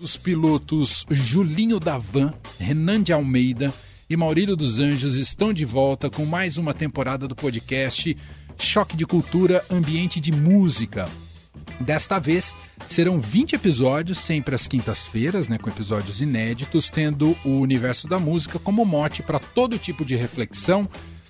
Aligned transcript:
Os 0.00 0.16
pilotos 0.16 1.06
Julinho 1.08 1.78
Davan, 1.78 2.34
Renan 2.58 3.00
de 3.00 3.12
Almeida 3.12 3.72
e 4.10 4.16
Maurílio 4.16 4.56
dos 4.56 4.80
Anjos 4.80 5.14
estão 5.14 5.52
de 5.52 5.64
volta 5.64 6.10
com 6.10 6.26
mais 6.26 6.58
uma 6.58 6.74
temporada 6.74 7.28
do 7.28 7.36
podcast 7.36 8.16
Choque 8.58 8.96
de 8.96 9.06
Cultura 9.06 9.64
Ambiente 9.70 10.18
de 10.18 10.32
Música. 10.32 11.08
Desta 11.78 12.18
vez 12.18 12.56
serão 12.88 13.20
20 13.20 13.54
episódios, 13.54 14.18
sempre 14.18 14.56
às 14.56 14.66
quintas-feiras, 14.66 15.46
né, 15.46 15.58
com 15.58 15.70
episódios 15.70 16.20
inéditos, 16.20 16.88
tendo 16.88 17.36
o 17.44 17.60
universo 17.60 18.08
da 18.08 18.18
música 18.18 18.58
como 18.58 18.84
mote 18.84 19.22
para 19.22 19.38
todo 19.38 19.78
tipo 19.78 20.04
de 20.04 20.16
reflexão, 20.16 20.88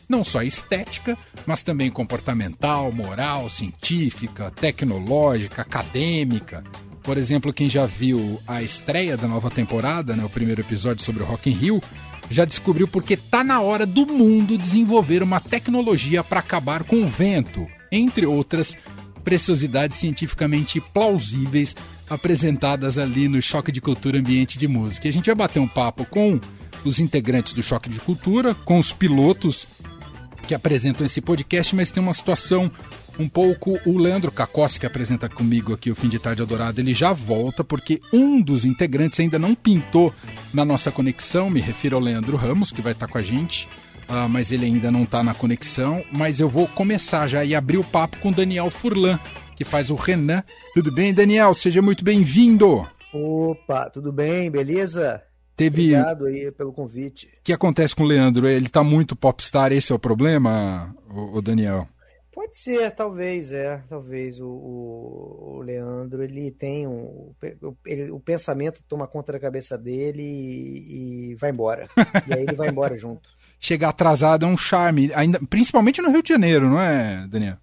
não 0.09 0.25
só 0.25 0.43
estética, 0.43 1.19
mas 1.45 1.63
também 1.63 1.91
comportamental, 1.91 2.91
moral, 2.91 3.51
científica, 3.51 4.51
tecnológica, 4.51 5.61
acadêmica. 5.61 6.65
Por 7.05 7.19
exemplo, 7.19 7.53
quem 7.53 7.69
já 7.69 7.85
viu 7.85 8.41
a 8.49 8.63
estreia 8.63 9.15
da 9.15 9.29
nova 9.29 9.51
temporada, 9.51 10.17
né, 10.17 10.25
o 10.25 10.31
primeiro 10.31 10.63
episódio 10.63 11.05
sobre 11.05 11.23
o 11.23 11.27
Rock 11.27 11.51
in 11.51 11.53
Rio, 11.53 11.83
já 12.31 12.47
descobriu 12.47 12.89
porque 12.89 13.15
tá 13.15 13.45
na 13.45 13.61
hora 13.61 13.85
do 13.85 14.07
mundo 14.07 14.57
desenvolver 14.57 15.23
uma 15.23 15.39
tecnologia 15.39 16.25
para 16.25 16.41
acabar 16.41 16.83
com 16.83 17.03
o 17.03 17.07
vento, 17.07 17.69
entre 17.93 18.25
outras 18.25 18.75
preciosidades 19.23 19.99
cientificamente 19.99 20.81
plausíveis 20.81 21.77
apresentadas 22.09 22.99
ali 22.99 23.29
no 23.29 23.41
Choque 23.41 23.71
de 23.71 23.83
Cultura 23.83 24.19
Ambiente 24.19 24.59
de 24.59 24.67
Música. 24.67 25.07
E 25.07 25.11
a 25.11 25.13
gente 25.13 25.27
vai 25.27 25.35
bater 25.35 25.61
um 25.61 25.69
papo 25.69 26.07
com 26.07 26.41
os 26.85 26.99
integrantes 26.99 27.53
do 27.53 27.63
Choque 27.63 27.91
de 27.91 28.01
Cultura, 28.01 28.55
com 28.55 28.79
os 28.79 28.93
pilotos 28.93 29.67
que 30.47 30.55
apresentam 30.55 31.05
esse 31.05 31.21
podcast, 31.21 31.75
mas 31.75 31.91
tem 31.91 32.03
uma 32.03 32.15
situação 32.15 32.71
um 33.19 33.29
pouco 33.29 33.79
o 33.87 33.99
Leandro 33.99 34.33
Cacossi, 34.33 34.79
que 34.79 34.87
apresenta 34.87 35.29
comigo 35.29 35.73
aqui 35.73 35.91
o 35.91 35.95
Fim 35.95 36.09
de 36.09 36.19
Tarde 36.19 36.43
Adorado, 36.43 36.81
ele 36.81 36.95
já 36.95 37.13
volta 37.13 37.63
porque 37.63 38.01
um 38.13 38.41
dos 38.41 38.65
integrantes 38.65 39.21
ainda 39.21 39.39
não 39.39 39.55
pintou 39.55 40.13
na 40.53 40.65
nossa 40.65 40.91
conexão, 40.91 41.51
me 41.51 41.61
refiro 41.61 41.97
ao 41.97 42.03
Leandro 42.03 42.37
Ramos, 42.37 42.73
que 42.73 42.83
vai 42.83 42.93
estar 42.93 43.07
com 43.07 43.19
a 43.19 43.23
gente, 43.23 43.69
uh, 44.09 44.29
mas 44.29 44.53
ele 44.53 44.67
ainda 44.67 44.91
não 44.91 45.05
está 45.05 45.23
na 45.23 45.35
conexão. 45.35 46.05
Mas 46.13 46.41
eu 46.41 46.49
vou 46.49 46.67
começar 46.67 47.29
já 47.29 47.45
e 47.45 47.55
abrir 47.55 47.79
o 47.79 47.85
papo 47.85 48.19
com 48.19 48.31
o 48.31 48.35
Daniel 48.35 48.71
Furlan, 48.71 49.19
que 49.57 49.65
faz 49.65 49.91
o 49.91 49.95
Renan. 49.95 50.43
Tudo 50.75 50.93
bem, 50.93 51.15
Daniel? 51.15 51.55
Seja 51.55 51.81
muito 51.81 52.05
bem-vindo! 52.05 52.87
Opa, 53.13 53.89
tudo 53.91 54.13
bem? 54.13 54.51
Beleza? 54.51 55.23
Teve... 55.57 55.95
Obrigado 55.95 56.27
aí 56.27 56.51
pelo 56.51 56.73
convite. 56.73 57.27
O 57.27 57.45
que 57.45 57.53
acontece 57.53 57.95
com 57.95 58.03
o 58.03 58.07
Leandro? 58.07 58.49
Ele 58.49 58.67
está 58.67 58.83
muito 58.83 59.15
popstar, 59.15 59.73
esse 59.73 59.93
é 59.93 59.95
o 59.95 60.01
problema, 60.01 60.93
o 61.09 61.41
Daniel? 61.41 61.87
Pode 62.35 62.59
ser, 62.59 62.91
talvez, 62.91 63.53
é. 63.53 63.81
Talvez 63.89 64.41
o, 64.41 64.49
o, 64.49 65.57
o 65.57 65.61
Leandro, 65.61 66.23
ele 66.23 66.51
tem 66.51 66.85
um. 66.85 67.33
Ele, 67.87 68.11
o 68.11 68.19
pensamento 68.19 68.83
toma 68.89 69.07
conta 69.07 69.33
da 69.33 69.39
cabeça 69.39 69.79
dele 69.79 70.23
e, 70.23 71.31
e 71.31 71.35
vai 71.37 71.51
embora. 71.51 71.89
e 72.27 72.35
aí 72.35 72.43
ele 72.43 72.57
vai 72.57 72.69
embora 72.69 72.97
junto. 72.97 73.29
Chegar 73.61 73.91
atrasado 73.91 74.45
é 74.45 74.49
um 74.49 74.57
charme, 74.57 75.13
ainda, 75.15 75.39
principalmente 75.49 76.03
no 76.03 76.11
Rio 76.11 76.23
de 76.23 76.29
Janeiro, 76.29 76.69
não 76.69 76.81
é, 76.81 77.27
Daniel? 77.29 77.57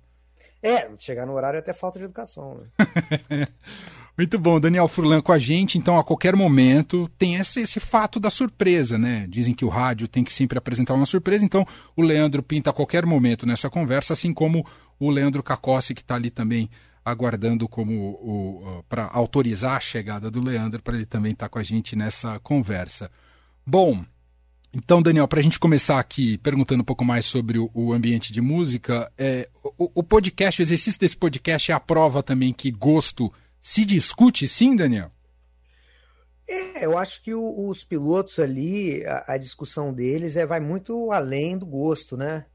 É, 0.63 0.89
chegar 0.97 1.25
no 1.25 1.33
horário 1.33 1.57
é 1.57 1.59
até 1.59 1.73
falta 1.73 1.99
de 1.99 2.05
educação. 2.05 2.61
Né? 2.79 3.47
Muito 4.17 4.37
bom, 4.37 4.59
Daniel 4.59 4.87
Furlan 4.87 5.21
com 5.21 5.31
a 5.31 5.37
gente. 5.37 5.77
Então, 5.77 5.97
a 5.97 6.03
qualquer 6.03 6.35
momento, 6.35 7.09
tem 7.17 7.35
esse, 7.35 7.61
esse 7.61 7.79
fato 7.79 8.19
da 8.19 8.29
surpresa, 8.29 8.97
né? 8.97 9.25
Dizem 9.29 9.53
que 9.53 9.65
o 9.65 9.69
rádio 9.69 10.07
tem 10.07 10.23
que 10.23 10.31
sempre 10.31 10.57
apresentar 10.57 10.93
uma 10.93 11.05
surpresa. 11.05 11.45
Então, 11.45 11.65
o 11.95 12.01
Leandro 12.01 12.43
pinta 12.43 12.69
a 12.69 12.73
qualquer 12.73 13.05
momento 13.05 13.45
nessa 13.45 13.69
conversa, 13.69 14.13
assim 14.13 14.33
como 14.33 14.65
o 14.99 15.09
Leandro 15.09 15.41
Cacossi, 15.41 15.93
que 15.93 16.01
está 16.01 16.15
ali 16.15 16.29
também 16.29 16.69
aguardando 17.03 17.67
como 17.67 17.93
o, 17.93 18.83
para 18.87 19.09
autorizar 19.11 19.77
a 19.77 19.79
chegada 19.79 20.29
do 20.29 20.41
Leandro, 20.41 20.83
para 20.83 20.95
ele 20.95 21.05
também 21.05 21.31
estar 21.31 21.45
tá 21.45 21.49
com 21.49 21.57
a 21.57 21.63
gente 21.63 21.95
nessa 21.95 22.39
conversa. 22.39 23.09
Bom, 23.65 24.03
então, 24.73 25.01
Daniel, 25.01 25.27
para 25.27 25.39
a 25.39 25.43
gente 25.43 25.59
começar 25.59 25.99
aqui 25.99 26.37
perguntando 26.37 26.81
um 26.81 26.85
pouco 26.85 27.03
mais 27.03 27.25
sobre 27.25 27.57
o, 27.57 27.69
o 27.73 27.91
ambiente 27.91 28.31
de 28.31 28.39
música, 28.39 29.11
é, 29.17 29.49
o, 29.77 29.91
o, 29.95 30.03
podcast, 30.03 30.61
o 30.61 30.63
exercício 30.63 30.99
desse 30.99 31.17
podcast 31.17 31.71
é 31.71 31.73
a 31.73 31.79
prova 31.79 32.21
também 32.21 32.53
que 32.53 32.71
gosto 32.71 33.31
se 33.61 33.85
discute 33.85 34.47
sim, 34.47 34.75
Daniel? 34.75 35.11
É, 36.49 36.83
eu 36.85 36.97
acho 36.97 37.21
que 37.21 37.33
o, 37.33 37.67
os 37.67 37.83
pilotos 37.83 38.39
ali, 38.39 39.05
a, 39.05 39.33
a, 39.33 39.37
discussão 39.37 39.93
deles 39.93 40.35
é, 40.35 40.45
vai 40.45 40.59
muito 40.59 41.11
além 41.11 41.57
do 41.57 41.65
gosto, 41.65 42.17
né? 42.17 42.45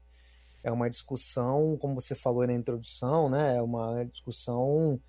É 0.61 0.71
uma 0.71 0.89
discussão, 0.89 1.77
como 1.79 1.95
você 1.95 2.13
falou 2.13 2.45
na 2.45 2.53
introdução, 2.53 3.29
né? 3.29 3.55
É 3.55 3.61
uma 3.61 4.03
discussão 4.03 4.99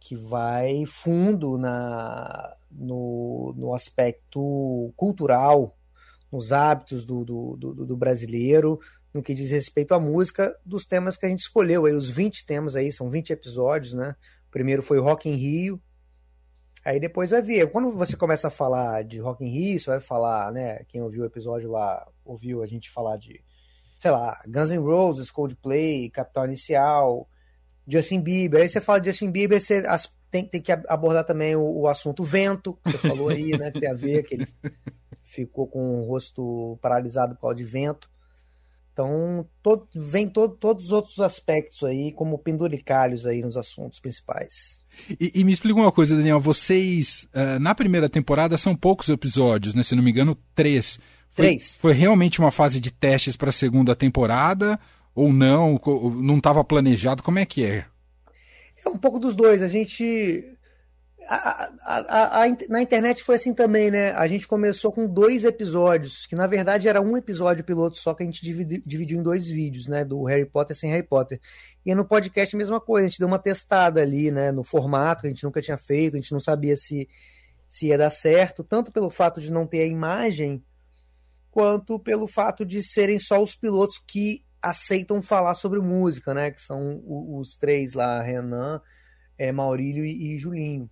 que 0.00 0.16
vai 0.16 0.86
fundo 0.86 1.58
na, 1.58 2.56
no, 2.70 3.54
no 3.56 3.74
aspecto 3.74 4.92
cultural, 4.96 5.76
nos 6.32 6.52
hábitos 6.52 7.04
do, 7.04 7.24
do, 7.24 7.56
do, 7.56 7.86
do, 7.86 7.96
brasileiro, 7.96 8.80
no 9.12 9.22
que 9.22 9.34
diz 9.34 9.50
respeito 9.50 9.94
à 9.94 10.00
música, 10.00 10.56
dos 10.64 10.86
temas 10.86 11.16
que 11.16 11.26
a 11.26 11.28
gente 11.28 11.40
escolheu. 11.40 11.86
Aí, 11.86 11.92
os 11.92 12.08
20 12.08 12.46
temas 12.46 12.74
aí, 12.74 12.90
são 12.90 13.10
20 13.10 13.30
episódios, 13.30 13.94
né? 13.94 14.16
Primeiro 14.56 14.82
foi 14.82 14.98
Rock 14.98 15.28
in 15.28 15.34
Rio. 15.34 15.78
Aí 16.82 16.98
depois 16.98 17.28
vai 17.28 17.42
ver. 17.42 17.70
Quando 17.70 17.90
você 17.90 18.16
começa 18.16 18.48
a 18.48 18.50
falar 18.50 19.04
de 19.04 19.18
Rock 19.18 19.44
in 19.44 19.50
Rio, 19.50 19.78
você 19.78 19.90
vai 19.90 20.00
falar, 20.00 20.50
né? 20.50 20.82
Quem 20.88 21.02
ouviu 21.02 21.24
o 21.24 21.26
episódio 21.26 21.70
lá, 21.70 22.08
ouviu 22.24 22.62
a 22.62 22.66
gente 22.66 22.90
falar 22.90 23.18
de, 23.18 23.44
sei 23.98 24.10
lá, 24.10 24.42
Guns 24.48 24.70
N' 24.70 24.78
Roses, 24.78 25.30
Coldplay, 25.30 26.08
Capital 26.08 26.46
Inicial, 26.46 27.28
Justin 27.86 28.22
Bieber. 28.22 28.62
Aí 28.62 28.68
você 28.70 28.80
fala 28.80 28.98
de 28.98 29.10
Justin 29.10 29.30
Bieber, 29.30 29.60
você 29.60 29.82
tem, 30.30 30.46
tem 30.48 30.62
que 30.62 30.72
abordar 30.72 31.26
também 31.26 31.54
o, 31.54 31.80
o, 31.80 31.86
assunto 31.86 32.24
vento, 32.24 32.78
que 32.82 32.92
você 32.92 32.96
falou 32.96 33.28
aí, 33.28 33.50
né? 33.58 33.70
Que 33.70 33.80
tem 33.80 33.90
a 33.90 33.94
ver, 33.94 34.22
que 34.22 34.36
ele 34.36 34.48
ficou 35.22 35.66
com 35.66 36.00
o 36.00 36.06
rosto 36.06 36.78
paralisado 36.80 37.34
por 37.34 37.42
causa 37.42 37.56
de 37.56 37.64
vento. 37.64 38.10
Então, 38.96 39.46
todo, 39.62 39.86
vem 39.94 40.26
todo, 40.26 40.56
todos 40.56 40.86
os 40.86 40.92
outros 40.92 41.20
aspectos 41.20 41.84
aí, 41.84 42.12
como 42.12 42.38
penduricalhos 42.38 43.26
aí 43.26 43.42
nos 43.42 43.58
assuntos 43.58 44.00
principais. 44.00 44.82
E, 45.20 45.32
e 45.34 45.44
me 45.44 45.52
explica 45.52 45.78
uma 45.78 45.92
coisa, 45.92 46.16
Daniel. 46.16 46.40
Vocês, 46.40 47.28
uh, 47.34 47.60
na 47.60 47.74
primeira 47.74 48.08
temporada, 48.08 48.56
são 48.56 48.74
poucos 48.74 49.10
episódios, 49.10 49.74
né? 49.74 49.82
Se 49.82 49.94
não 49.94 50.02
me 50.02 50.10
engano, 50.10 50.34
três. 50.54 50.98
Foi, 51.30 51.44
três. 51.44 51.76
Foi 51.76 51.92
realmente 51.92 52.38
uma 52.40 52.50
fase 52.50 52.80
de 52.80 52.90
testes 52.90 53.36
para 53.36 53.50
a 53.50 53.52
segunda 53.52 53.94
temporada? 53.94 54.80
Ou 55.14 55.30
não? 55.30 55.78
Não 56.14 56.38
estava 56.38 56.64
planejado? 56.64 57.22
Como 57.22 57.38
é 57.38 57.44
que 57.44 57.66
é? 57.66 57.84
É 58.82 58.88
um 58.88 58.96
pouco 58.96 59.18
dos 59.18 59.36
dois. 59.36 59.60
A 59.60 59.68
gente 59.68 60.55
a, 61.28 61.72
a, 61.82 62.44
a, 62.44 62.56
na 62.68 62.82
internet 62.82 63.22
foi 63.22 63.36
assim 63.36 63.52
também, 63.52 63.90
né? 63.90 64.12
A 64.12 64.26
gente 64.26 64.46
começou 64.46 64.92
com 64.92 65.06
dois 65.06 65.44
episódios, 65.44 66.26
que 66.26 66.34
na 66.34 66.46
verdade 66.46 66.88
era 66.88 67.00
um 67.00 67.16
episódio 67.16 67.64
piloto 67.64 67.98
só 67.98 68.14
que 68.14 68.22
a 68.22 68.26
gente 68.26 68.42
dividi, 68.42 68.82
dividiu 68.84 69.18
em 69.18 69.22
dois 69.22 69.46
vídeos, 69.46 69.86
né? 69.86 70.04
Do 70.04 70.24
Harry 70.24 70.46
Potter 70.46 70.76
sem 70.76 70.90
Harry 70.90 71.06
Potter. 71.06 71.40
E 71.84 71.94
no 71.94 72.04
podcast 72.04 72.54
a 72.54 72.58
mesma 72.58 72.80
coisa, 72.80 73.06
a 73.06 73.08
gente 73.08 73.18
deu 73.18 73.28
uma 73.28 73.38
testada 73.38 74.00
ali, 74.00 74.30
né? 74.30 74.52
No 74.52 74.62
formato 74.64 75.22
que 75.22 75.26
a 75.26 75.30
gente 75.30 75.44
nunca 75.44 75.60
tinha 75.60 75.76
feito, 75.76 76.14
a 76.14 76.20
gente 76.20 76.32
não 76.32 76.40
sabia 76.40 76.76
se, 76.76 77.08
se 77.68 77.88
ia 77.88 77.98
dar 77.98 78.10
certo, 78.10 78.64
tanto 78.64 78.92
pelo 78.92 79.10
fato 79.10 79.40
de 79.40 79.52
não 79.52 79.66
ter 79.66 79.82
a 79.82 79.86
imagem, 79.86 80.62
quanto 81.50 81.98
pelo 81.98 82.26
fato 82.26 82.64
de 82.64 82.82
serem 82.82 83.18
só 83.18 83.42
os 83.42 83.54
pilotos 83.54 84.02
que 84.06 84.42
aceitam 84.62 85.22
falar 85.22 85.54
sobre 85.54 85.80
música, 85.80 86.34
né? 86.34 86.50
Que 86.50 86.60
são 86.60 87.02
os 87.06 87.56
três 87.56 87.94
lá, 87.94 88.22
Renan, 88.22 88.80
é, 89.38 89.52
Maurílio 89.52 90.04
e, 90.04 90.34
e 90.34 90.38
Julinho. 90.38 90.90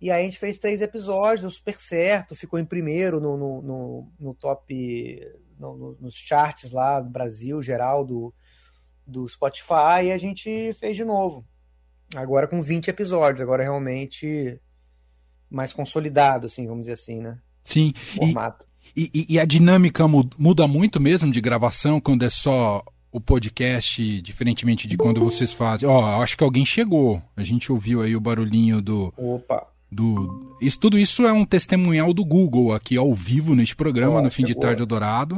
E 0.00 0.10
aí 0.10 0.22
a 0.22 0.24
gente 0.24 0.38
fez 0.38 0.58
três 0.58 0.80
episódios, 0.80 1.42
deu 1.42 1.50
super 1.50 1.76
certo, 1.78 2.34
ficou 2.34 2.58
em 2.58 2.64
primeiro 2.64 3.20
no, 3.20 3.36
no, 3.36 3.62
no, 3.62 4.12
no 4.18 4.34
top, 4.34 5.20
no, 5.58 5.96
nos 6.00 6.14
charts 6.14 6.70
lá 6.70 7.00
do 7.00 7.10
Brasil, 7.10 7.60
geral 7.60 8.04
do, 8.04 8.32
do 9.06 9.28
Spotify, 9.28 10.04
e 10.04 10.12
a 10.12 10.18
gente 10.18 10.72
fez 10.74 10.96
de 10.96 11.04
novo. 11.04 11.44
Agora 12.16 12.48
com 12.48 12.62
20 12.62 12.88
episódios, 12.88 13.42
agora 13.42 13.62
realmente 13.62 14.58
mais 15.50 15.72
consolidado, 15.72 16.46
assim, 16.46 16.66
vamos 16.66 16.82
dizer 16.82 16.92
assim, 16.92 17.20
né? 17.20 17.38
Sim. 17.62 17.92
Formato. 17.94 18.64
E, 18.96 19.10
e, 19.14 19.34
e 19.34 19.40
a 19.40 19.44
dinâmica 19.44 20.06
muda 20.08 20.66
muito 20.66 20.98
mesmo 20.98 21.30
de 21.30 21.40
gravação 21.40 22.00
quando 22.00 22.24
é 22.24 22.30
só 22.30 22.82
o 23.12 23.20
podcast, 23.20 24.22
diferentemente 24.22 24.86
de 24.86 24.96
quando 24.96 25.20
vocês 25.20 25.52
fazem. 25.52 25.88
Ó, 25.88 26.00
oh, 26.00 26.22
acho 26.22 26.36
que 26.36 26.44
alguém 26.44 26.64
chegou. 26.64 27.20
A 27.36 27.42
gente 27.42 27.70
ouviu 27.70 28.02
aí 28.02 28.14
o 28.16 28.20
barulhinho 28.20 28.80
do. 28.80 29.12
Opa! 29.16 29.69
Do. 29.90 30.56
Isso, 30.60 30.78
tudo 30.78 30.98
isso 30.98 31.26
é 31.26 31.32
um 31.32 31.44
testemunhal 31.44 32.12
do 32.12 32.24
Google 32.24 32.72
aqui 32.72 32.96
ao 32.96 33.14
vivo 33.14 33.54
neste 33.54 33.74
programa, 33.74 34.22
no 34.22 34.30
fim 34.30 34.44
de 34.44 34.54
tarde 34.54 34.82
adorado. 34.82 35.36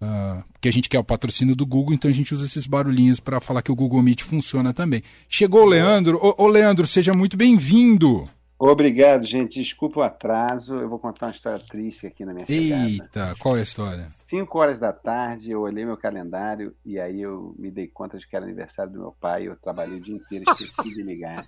Uh, 0.00 0.04
ah, 0.06 0.44
que 0.60 0.68
a 0.68 0.72
gente 0.72 0.88
quer 0.88 0.98
o 0.98 1.04
patrocínio 1.04 1.54
do 1.54 1.64
Google, 1.64 1.94
então 1.94 2.10
a 2.10 2.14
gente 2.14 2.34
usa 2.34 2.44
esses 2.44 2.66
barulhinhos 2.66 3.20
para 3.20 3.40
falar 3.40 3.62
que 3.62 3.72
o 3.72 3.76
Google 3.76 4.02
Meet 4.02 4.22
funciona 4.22 4.72
também. 4.72 5.02
Chegou 5.28 5.62
o 5.62 5.66
Leandro. 5.66 6.18
Ô, 6.20 6.44
ô 6.44 6.46
Leandro, 6.48 6.86
seja 6.86 7.14
muito 7.14 7.36
bem-vindo. 7.36 8.28
Obrigado, 8.58 9.26
gente. 9.26 9.60
Desculpa 9.60 10.00
o 10.00 10.02
atraso. 10.02 10.74
Eu 10.74 10.88
vou 10.88 10.98
contar 10.98 11.26
uma 11.26 11.32
história 11.32 11.64
triste 11.68 12.06
aqui 12.06 12.24
na 12.24 12.32
minha 12.32 12.46
chegada. 12.46 12.88
Eita, 12.88 13.34
qual 13.38 13.56
é 13.56 13.60
a 13.60 13.62
história? 13.62 14.04
Cinco 14.04 14.58
horas 14.58 14.78
da 14.78 14.92
tarde, 14.92 15.50
eu 15.50 15.60
olhei 15.60 15.84
meu 15.84 15.96
calendário 15.96 16.74
e 16.84 16.98
aí 16.98 17.20
eu 17.20 17.54
me 17.58 17.70
dei 17.70 17.86
conta 17.86 18.18
de 18.18 18.26
que 18.26 18.34
era 18.34 18.44
aniversário 18.44 18.92
do 18.92 19.00
meu 19.00 19.12
pai. 19.20 19.48
Eu 19.48 19.56
trabalhei 19.56 19.98
o 19.98 20.00
dia 20.00 20.14
inteiro, 20.14 20.44
esqueci 20.48 20.94
de 20.94 21.02
ligar. 21.02 21.44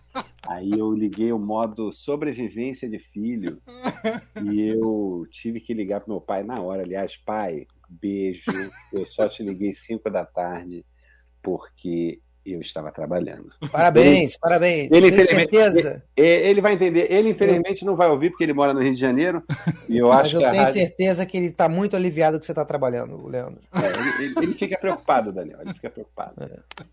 Aí 0.48 0.70
eu 0.76 0.92
liguei 0.92 1.32
o 1.32 1.38
modo 1.38 1.92
sobrevivência 1.92 2.88
de 2.88 2.98
filho 2.98 3.60
e 4.42 4.60
eu 4.62 5.26
tive 5.30 5.60
que 5.60 5.74
ligar 5.74 6.00
pro 6.00 6.10
meu 6.10 6.20
pai 6.20 6.42
na 6.42 6.60
hora. 6.60 6.82
Aliás, 6.82 7.16
pai, 7.16 7.66
beijo. 7.88 8.42
Eu 8.92 9.04
só 9.06 9.28
te 9.28 9.42
liguei 9.42 9.74
cinco 9.74 10.10
da 10.10 10.24
tarde 10.24 10.84
porque 11.42 12.20
eu 12.52 12.60
estava 12.60 12.90
trabalhando. 12.92 13.50
Parabéns, 13.70 14.32
ele, 14.32 14.38
parabéns. 14.40 14.92
Ele, 14.92 15.12
Tem 15.12 15.26
certeza? 15.26 16.02
Ele, 16.16 16.48
ele, 16.48 16.60
vai 16.60 16.74
entender. 16.74 17.10
Ele, 17.10 17.30
infelizmente, 17.30 17.84
não 17.84 17.96
vai 17.96 18.08
ouvir 18.08 18.30
porque 18.30 18.44
ele 18.44 18.52
mora 18.52 18.72
no 18.72 18.80
Rio 18.80 18.94
de 18.94 19.00
Janeiro. 19.00 19.42
E 19.88 19.98
eu 19.98 20.08
Mas 20.14 20.26
acho 20.26 20.36
eu 20.36 20.40
que 20.40 20.50
tenho 20.50 20.62
rádio... 20.62 20.80
certeza 20.80 21.26
que 21.26 21.36
ele 21.36 21.46
está 21.46 21.68
muito 21.68 21.96
aliviado 21.96 22.38
que 22.38 22.46
você 22.46 22.52
está 22.52 22.64
trabalhando, 22.64 23.26
Leandro. 23.26 23.60
É, 23.74 24.22
ele, 24.22 24.34
ele, 24.36 24.54
fica 24.54 24.78
preocupado, 24.78 25.32
Daniel. 25.32 25.58
Ele 25.62 25.74
fica 25.74 25.90
preocupado. 25.90 26.34
É. 26.42 26.84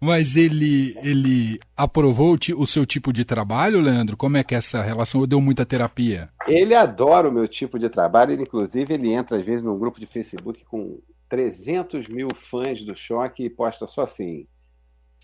Mas 0.00 0.36
ele, 0.36 0.96
ele 1.02 1.58
aprovou 1.76 2.38
o 2.56 2.66
seu 2.66 2.86
tipo 2.86 3.12
de 3.12 3.24
trabalho, 3.24 3.80
Leandro? 3.80 4.16
Como 4.16 4.36
é 4.36 4.44
que 4.44 4.54
é 4.54 4.58
essa 4.58 4.80
relação? 4.80 5.20
Ou 5.20 5.26
deu 5.26 5.40
muita 5.40 5.66
terapia? 5.66 6.28
Ele 6.46 6.74
adora 6.74 7.28
o 7.28 7.32
meu 7.32 7.48
tipo 7.48 7.78
de 7.78 7.88
trabalho. 7.88 8.32
Ele, 8.32 8.42
inclusive, 8.42 8.94
ele 8.94 9.12
entra 9.12 9.36
às 9.36 9.44
vezes 9.44 9.64
num 9.64 9.78
grupo 9.78 9.98
de 9.98 10.06
Facebook 10.06 10.64
com 10.66 11.00
300 11.28 12.08
mil 12.08 12.28
fãs 12.50 12.82
do 12.84 12.96
Choque 12.96 13.44
e 13.44 13.50
posta 13.50 13.86
só 13.86 14.02
assim 14.02 14.46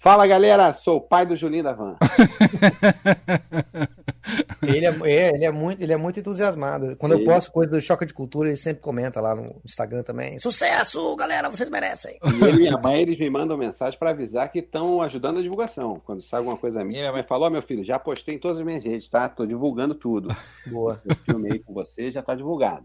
Fala 0.04 0.26
galera, 0.26 0.70
sou 0.74 0.98
o 0.98 1.00
pai 1.00 1.24
do 1.24 1.34
Julinho 1.34 1.64
da 1.64 1.72
Van. 1.72 1.96
ele, 4.62 4.84
é, 4.84 4.94
é, 5.02 5.34
ele, 5.34 5.46
é 5.46 5.50
muito, 5.50 5.82
ele 5.82 5.94
é 5.94 5.96
muito 5.96 6.20
entusiasmado. 6.20 6.94
Quando 6.96 7.14
ele... 7.14 7.22
eu 7.22 7.26
posto 7.26 7.50
coisa 7.50 7.70
do 7.70 7.80
Choque 7.80 8.04
de 8.04 8.12
Cultura, 8.12 8.50
ele 8.50 8.58
sempre 8.58 8.82
comenta 8.82 9.18
lá 9.18 9.34
no 9.34 9.62
Instagram 9.64 10.02
também. 10.02 10.38
Sucesso, 10.38 11.16
galera, 11.16 11.48
vocês 11.48 11.70
merecem. 11.70 12.18
E 12.22 12.44
ele 12.44 12.64
e 12.64 12.68
a 12.68 12.76
mãe, 12.76 13.00
eles 13.00 13.18
me 13.18 13.30
mandam 13.30 13.56
mensagem 13.56 13.98
para 13.98 14.10
avisar 14.10 14.52
que 14.52 14.58
estão 14.58 15.00
ajudando 15.00 15.38
a 15.38 15.42
divulgação. 15.42 16.02
Quando 16.04 16.20
sai 16.20 16.40
alguma 16.40 16.58
coisa 16.58 16.84
minha, 16.84 17.00
minha 17.00 17.12
mãe 17.12 17.22
falou: 17.22 17.48
oh, 17.48 17.50
meu 17.50 17.62
filho, 17.62 17.82
já 17.82 17.98
postei 17.98 18.34
em 18.34 18.38
todas 18.38 18.58
as 18.58 18.64
minhas 18.66 18.84
redes, 18.84 19.08
tá? 19.08 19.26
Tô 19.26 19.46
divulgando 19.46 19.94
tudo. 19.94 20.36
Boa. 20.66 21.00
Eu 21.02 21.16
filmei 21.16 21.60
com 21.60 21.72
você, 21.72 22.10
já 22.10 22.22
tá 22.22 22.34
divulgado. 22.34 22.84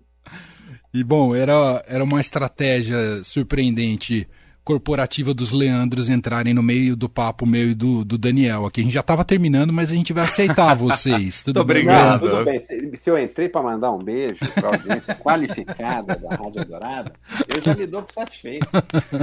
E 0.93 1.03
bom, 1.03 1.35
era, 1.35 1.83
era 1.85 2.01
uma 2.01 2.21
estratégia 2.21 3.21
surpreendente 3.25 4.25
corporativa 4.69 5.33
dos 5.33 5.51
Leandros 5.51 6.09
entrarem 6.09 6.53
no 6.53 6.61
meio 6.61 6.95
do 6.95 7.09
papo 7.09 7.43
meu 7.43 7.71
e 7.71 7.73
do, 7.73 8.05
do 8.05 8.19
Daniel 8.19 8.67
aqui. 8.67 8.81
A 8.81 8.83
gente 8.83 8.93
já 8.93 8.99
estava 8.99 9.25
terminando, 9.25 9.73
mas 9.73 9.91
a 9.91 9.95
gente 9.95 10.13
vai 10.13 10.25
aceitar 10.25 10.75
vocês. 10.77 11.41
Tudo 11.41 11.65
bem? 11.65 11.85
Não, 11.85 12.19
tudo 12.19 12.45
bem. 12.45 12.59
Se, 12.59 12.91
se, 12.97 13.09
eu 13.09 13.17
entrei 13.17 13.49
para 13.49 13.63
mandar 13.63 13.91
um 13.91 13.97
beijo 13.97 14.37
para 14.53 14.67
a 14.67 14.71
audiência 14.73 15.15
qualificada 15.17 16.15
da 16.15 16.35
Rádio 16.35 16.65
Dourada, 16.65 17.11
eu 17.47 17.63
já 17.63 17.73
me 17.73 17.87
dou 17.87 18.03
por 18.03 18.13
satisfeito. 18.13 18.67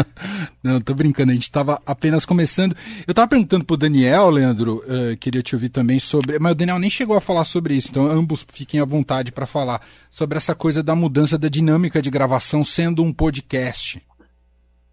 Não, 0.61 0.81
tô 0.81 0.95
brincando, 0.95 1.31
a 1.31 1.35
gente 1.35 1.45
estava 1.45 1.81
apenas 1.87 2.27
começando. 2.27 2.75
Eu 3.07 3.13
estava 3.13 3.29
perguntando 3.29 3.65
pro 3.65 3.77
Daniel, 3.77 4.29
Leandro, 4.31 4.83
uh, 4.85 5.17
queria 5.19 5.45
te 5.45 5.55
ouvir 5.55 5.69
também 5.69 6.01
sobre. 6.01 6.41
Mas 6.41 6.51
o 6.51 6.57
Daniel 6.57 6.81
nem 6.81 6.91
chegou 6.91 7.17
a 7.17 7.21
falar 7.21 7.45
sobre 7.45 7.75
isso, 7.75 7.91
então 7.91 8.05
ambos 8.05 8.45
fiquem 8.53 8.81
à 8.81 8.85
vontade 8.85 9.31
para 9.31 9.47
falar 9.47 9.81
sobre 10.11 10.39
essa 10.39 10.57
coisa 10.57 10.83
da 10.83 10.97
mudança 10.97 11.39
da 11.39 11.49
dinâmica 11.49 12.03
de 12.03 12.11
gravação 12.11 12.65
sendo 12.65 13.05
um 13.05 13.13
podcast. 13.13 14.03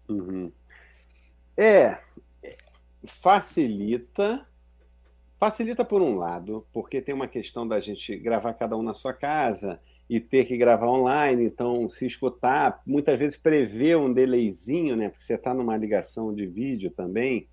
Uhum. 0.08 0.52
É, 1.56 1.98
facilita. 3.22 4.46
Facilita 5.38 5.84
por 5.84 6.00
um 6.00 6.16
lado, 6.16 6.66
porque 6.72 7.02
tem 7.02 7.14
uma 7.14 7.28
questão 7.28 7.66
da 7.66 7.80
gente 7.80 8.16
gravar 8.16 8.54
cada 8.54 8.76
um 8.76 8.82
na 8.82 8.94
sua 8.94 9.12
casa 9.12 9.80
e 10.08 10.20
ter 10.20 10.44
que 10.46 10.56
gravar 10.56 10.88
online, 10.88 11.44
então 11.44 11.88
se 11.88 12.06
escutar, 12.06 12.80
muitas 12.86 13.18
vezes 13.18 13.36
prevê 13.36 13.96
um 13.96 14.12
delayzinho, 14.12 14.96
né? 14.96 15.08
Porque 15.08 15.24
você 15.24 15.34
está 15.34 15.52
numa 15.52 15.76
ligação 15.76 16.34
de 16.34 16.46
vídeo 16.46 16.90
também. 16.90 17.48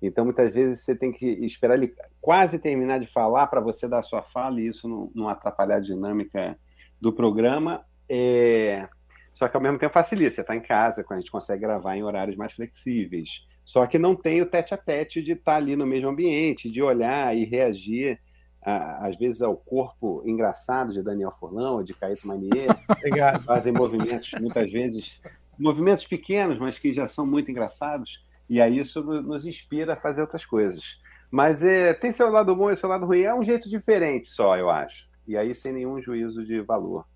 Então, 0.00 0.24
muitas 0.24 0.52
vezes 0.52 0.80
você 0.80 0.96
tem 0.96 1.12
que 1.12 1.26
esperar 1.44 1.74
ele 1.74 1.94
quase 2.20 2.58
terminar 2.58 2.98
de 2.98 3.06
falar 3.06 3.46
para 3.46 3.60
você 3.60 3.86
dar 3.86 4.00
a 4.00 4.02
sua 4.02 4.22
fala 4.22 4.60
e 4.60 4.66
isso 4.66 4.88
não, 4.88 5.10
não 5.14 5.28
atrapalhar 5.28 5.76
a 5.76 5.80
dinâmica 5.80 6.58
do 7.00 7.12
programa. 7.12 7.84
É... 8.08 8.88
Só 9.34 9.48
que 9.48 9.56
ao 9.56 9.62
mesmo 9.62 9.78
tempo 9.78 9.92
facilita. 9.92 10.34
Você 10.34 10.40
está 10.42 10.54
em 10.54 10.60
casa, 10.60 11.04
a 11.08 11.14
gente 11.16 11.30
consegue 11.30 11.62
gravar 11.62 11.96
em 11.96 12.02
horários 12.02 12.36
mais 12.36 12.52
flexíveis. 12.52 13.28
Só 13.64 13.86
que 13.86 13.98
não 13.98 14.14
tem 14.14 14.42
o 14.42 14.46
tete 14.46 14.74
a 14.74 14.76
tete 14.76 15.22
de 15.22 15.32
estar 15.32 15.52
tá 15.52 15.56
ali 15.56 15.76
no 15.76 15.86
mesmo 15.86 16.08
ambiente, 16.08 16.70
de 16.70 16.82
olhar 16.82 17.36
e 17.36 17.44
reagir, 17.44 18.20
a, 18.64 19.06
às 19.06 19.16
vezes, 19.16 19.42
ao 19.42 19.56
corpo 19.56 20.22
engraçado 20.24 20.92
de 20.92 21.02
Daniel 21.02 21.34
Forlão 21.38 21.76
ou 21.76 21.82
de 21.82 21.94
Caíto 21.94 22.26
Manier. 22.26 22.68
Fazem 23.44 23.72
movimentos, 23.72 24.30
muitas 24.40 24.70
vezes, 24.70 25.20
movimentos 25.58 26.06
pequenos, 26.06 26.58
mas 26.58 26.78
que 26.78 26.92
já 26.92 27.06
são 27.06 27.26
muito 27.26 27.50
engraçados. 27.50 28.24
E 28.48 28.60
aí 28.60 28.78
isso 28.78 29.02
nos 29.02 29.46
inspira 29.46 29.94
a 29.94 29.96
fazer 29.96 30.20
outras 30.20 30.44
coisas. 30.44 30.82
Mas 31.30 31.62
é, 31.62 31.94
tem 31.94 32.12
seu 32.12 32.28
lado 32.28 32.54
bom 32.54 32.70
e 32.70 32.76
seu 32.76 32.88
lado 32.88 33.06
ruim. 33.06 33.22
É 33.22 33.34
um 33.34 33.42
jeito 33.42 33.68
diferente 33.68 34.28
só, 34.28 34.56
eu 34.56 34.68
acho. 34.68 35.08
E 35.26 35.36
aí 35.36 35.54
sem 35.54 35.72
nenhum 35.72 36.00
juízo 36.00 36.44
de 36.44 36.60
valor. 36.60 37.06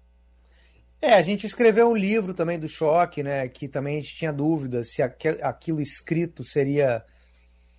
É, 1.06 1.14
a 1.14 1.22
gente 1.22 1.46
escreveu 1.46 1.88
um 1.88 1.96
livro 1.96 2.34
também 2.34 2.58
do 2.58 2.68
choque, 2.68 3.22
né? 3.22 3.46
Que 3.46 3.68
também 3.68 3.96
a 3.96 4.00
gente 4.00 4.16
tinha 4.16 4.32
dúvidas 4.32 4.92
se 4.92 5.00
aquilo 5.00 5.80
escrito 5.80 6.42
seria 6.42 7.04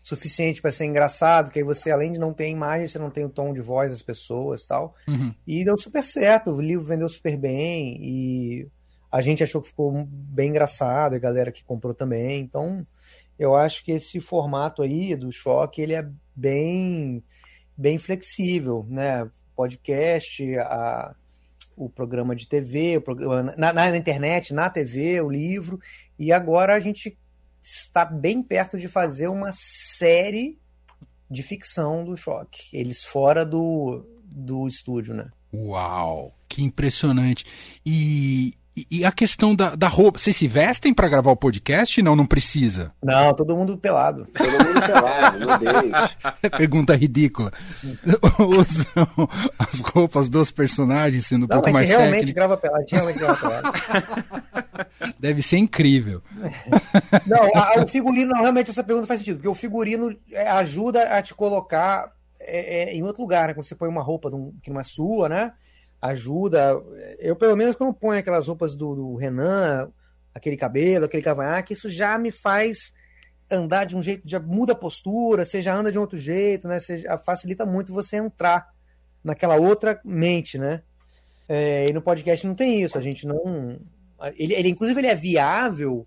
suficiente 0.02 0.62
para 0.62 0.72
ser 0.72 0.86
engraçado, 0.86 1.52
que 1.52 1.60
aí 1.60 1.66
você, 1.66 1.92
além 1.92 2.14
de 2.14 2.18
não 2.18 2.34
ter 2.34 2.50
imagem, 2.50 2.88
você 2.88 2.98
não 2.98 3.10
tem 3.10 3.26
o 3.26 3.30
tom 3.30 3.54
de 3.54 3.60
voz 3.60 3.92
das 3.92 4.02
pessoas 4.02 4.66
tal. 4.66 4.96
Uhum. 5.06 5.36
E 5.46 5.66
deu 5.66 5.78
super 5.78 6.06
certo, 6.06 6.52
o 6.52 6.62
livro 6.62 6.86
vendeu 6.86 7.10
super 7.10 7.36
bem 7.36 7.98
e 8.02 8.68
a 9.12 9.20
gente 9.20 9.44
achou 9.44 9.62
que 9.62 9.68
ficou 9.68 10.06
bem 10.10 10.52
engraçado, 10.52 11.14
a 11.14 11.20
galera 11.20 11.52
que 11.52 11.66
comprou 11.66 11.94
também. 11.94 12.40
Então, 12.40 12.88
eu 13.38 13.58
acho 13.58 13.84
que 13.84 13.92
esse 13.92 14.22
formato 14.22 14.82
aí 14.82 15.18
do 15.18 15.34
choque, 15.34 15.82
ele 15.82 15.96
é 15.96 16.10
bem 16.34 17.22
bem 17.78 17.98
flexível, 17.98 18.88
né? 18.90 19.30
Podcast, 19.54 20.58
a 20.60 21.14
o 21.78 21.88
programa 21.88 22.36
de 22.36 22.48
TV, 22.48 22.98
o 22.98 23.02
programa 23.02 23.54
na, 23.56 23.72
na, 23.72 23.96
internet, 23.96 24.54
na 24.54 24.68
TV, 24.68 25.22
o 25.22 25.30
livro, 25.30 25.80
e 26.18 26.34
agora 26.34 26.76
a 26.76 26.80
gente 26.80 27.16
está 27.62 28.04
bem 28.04 28.42
perto 28.42 28.78
de 28.78 28.88
fazer 28.88 29.28
uma 29.28 29.52
série 29.54 30.58
de 31.30 31.44
ficção 31.44 32.04
do 32.04 32.18
Choque, 32.18 32.76
eles 32.76 33.04
fora 33.04 33.46
do, 33.46 34.04
do 34.24 34.68
estúdio, 34.68 35.14
né? 35.14 35.30
Uau, 35.54 36.34
que 36.50 36.64
impressionante. 36.64 37.46
E, 37.86 38.56
e, 38.92 39.04
a 39.04 39.12
questão 39.12 39.56
da, 39.56 39.76
da 39.76 39.88
roupa, 39.88 40.20
vocês 40.20 40.36
se 40.36 40.48
vestem 40.48 40.94
para 40.94 41.08
gravar 41.08 41.32
o 41.32 41.36
podcast? 41.36 42.00
Não, 42.02 42.16
não 42.16 42.26
precisa. 42.26 42.94
Não, 43.02 43.34
todo 43.34 43.56
mundo 43.56 43.78
pelado. 43.78 44.28
Todo 44.28 44.52
mundo 44.52 44.82
pelado, 44.86 45.40
meu 45.40 45.58
Deus. 45.58 46.52
Pergunta 46.58 46.96
ridícula. 46.96 47.52
Usam 48.40 49.30
as 49.58 49.80
roupas 49.80 50.30
dos 50.30 50.52
personagens 50.52 51.26
sendo 51.26 51.46
um 51.46 51.48
não, 51.48 51.56
pouco 51.58 51.72
mais 51.72 51.90
realmente 51.90 52.12
técnico. 52.12 52.36
grava 52.36 52.58
pelado, 52.58 52.86
realmente 52.92 53.20
grava 53.20 53.36
pelado. 53.36 53.72
Deve 55.20 55.42
ser 55.42 55.58
incrível. 55.58 56.22
Não, 57.26 57.44
a, 57.56 57.84
o 57.84 57.88
figurino, 57.88 58.32
não, 58.32 58.42
realmente 58.42 58.70
essa 58.70 58.84
pergunta 58.84 59.08
faz 59.08 59.20
sentido, 59.20 59.38
porque 59.38 59.48
o 59.48 59.56
figurino 59.56 60.16
é, 60.32 60.48
ajuda 60.50 61.04
a 61.18 61.22
te 61.22 61.34
colocar 61.34 62.12
é, 62.40 62.92
é, 62.92 62.96
em 62.96 63.04
outro 63.04 63.22
lugar, 63.22 63.48
né? 63.48 63.54
Quando 63.54 63.66
você 63.66 63.76
põe 63.76 63.90
uma 63.90 64.02
roupa 64.02 64.30
que 64.62 64.70
não 64.70 64.80
é 64.80 64.84
sua, 64.84 65.28
né? 65.28 65.54
Ajuda. 66.02 66.82
Eu, 67.20 67.36
pelo 67.36 67.56
menos, 67.56 67.76
quando 67.76 67.94
ponho 67.94 68.20
aquelas 68.20 68.48
roupas 68.48 68.76
do, 68.76 68.96
do 68.96 69.16
Renan, 69.16 69.92
aquele 70.34 70.58
cabelo, 70.58 71.06
aquele 71.06 71.24
cavanhaque, 71.24 71.74
isso 71.74 71.90
já 71.90 72.18
me 72.18 72.32
faz 72.32 72.94
andar 73.50 73.86
de 73.86 73.96
um 73.96 74.02
jeito, 74.02 74.28
já 74.28 74.40
muda 74.40 74.74
a 74.74 74.76
postura, 74.76 75.46
você 75.46 75.62
já 75.62 75.76
anda 75.76 75.92
de 75.92 75.98
um 75.98 76.02
outro 76.02 76.18
jeito, 76.18 76.68
né? 76.68 76.80
Você 76.80 77.04
facilita 77.26 77.66
muito 77.66 77.94
você 77.94 78.18
entrar 78.18 78.68
naquela 79.24 79.56
outra 79.56 80.00
mente, 80.04 80.58
né? 80.58 80.82
É, 81.48 81.88
e 81.88 81.94
no 81.94 82.02
podcast 82.02 82.46
não 82.46 82.56
tem 82.56 82.82
isso, 82.82 82.98
a 82.98 83.02
gente 83.02 83.26
não. 83.26 83.80
Ele, 84.36 84.54
ele 84.54 84.70
inclusive, 84.70 85.00
ele 85.00 85.08
é 85.08 85.16
viável 85.16 86.06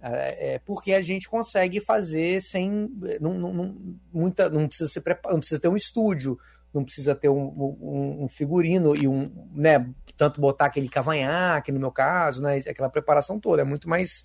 é, 0.00 0.54
é 0.54 0.58
porque 0.60 0.92
a 0.92 1.00
gente 1.00 1.28
consegue 1.28 1.80
fazer 1.80 2.40
sem. 2.40 2.88
Não, 3.20 3.34
não, 3.34 3.76
muita, 4.12 4.48
não, 4.48 4.68
precisa 4.68 4.88
ser, 4.88 5.02
não 5.24 5.38
precisa 5.40 5.60
ter 5.60 5.68
um 5.68 5.76
estúdio, 5.76 6.38
não 6.72 6.84
precisa 6.84 7.14
ter 7.14 7.28
um, 7.28 7.46
um, 7.80 8.24
um, 8.24 8.28
figurino 8.28 8.94
e 8.94 9.08
um, 9.08 9.30
né, 9.52 9.88
tanto 10.16 10.40
botar 10.40 10.66
aquele 10.66 10.88
cavanhaque, 10.88 11.72
no 11.72 11.80
meu 11.80 11.90
caso, 11.90 12.42
né, 12.42 12.58
aquela 12.58 12.90
preparação 12.90 13.40
toda, 13.40 13.62
é 13.62 13.64
muito 13.64 13.88
mais 13.88 14.24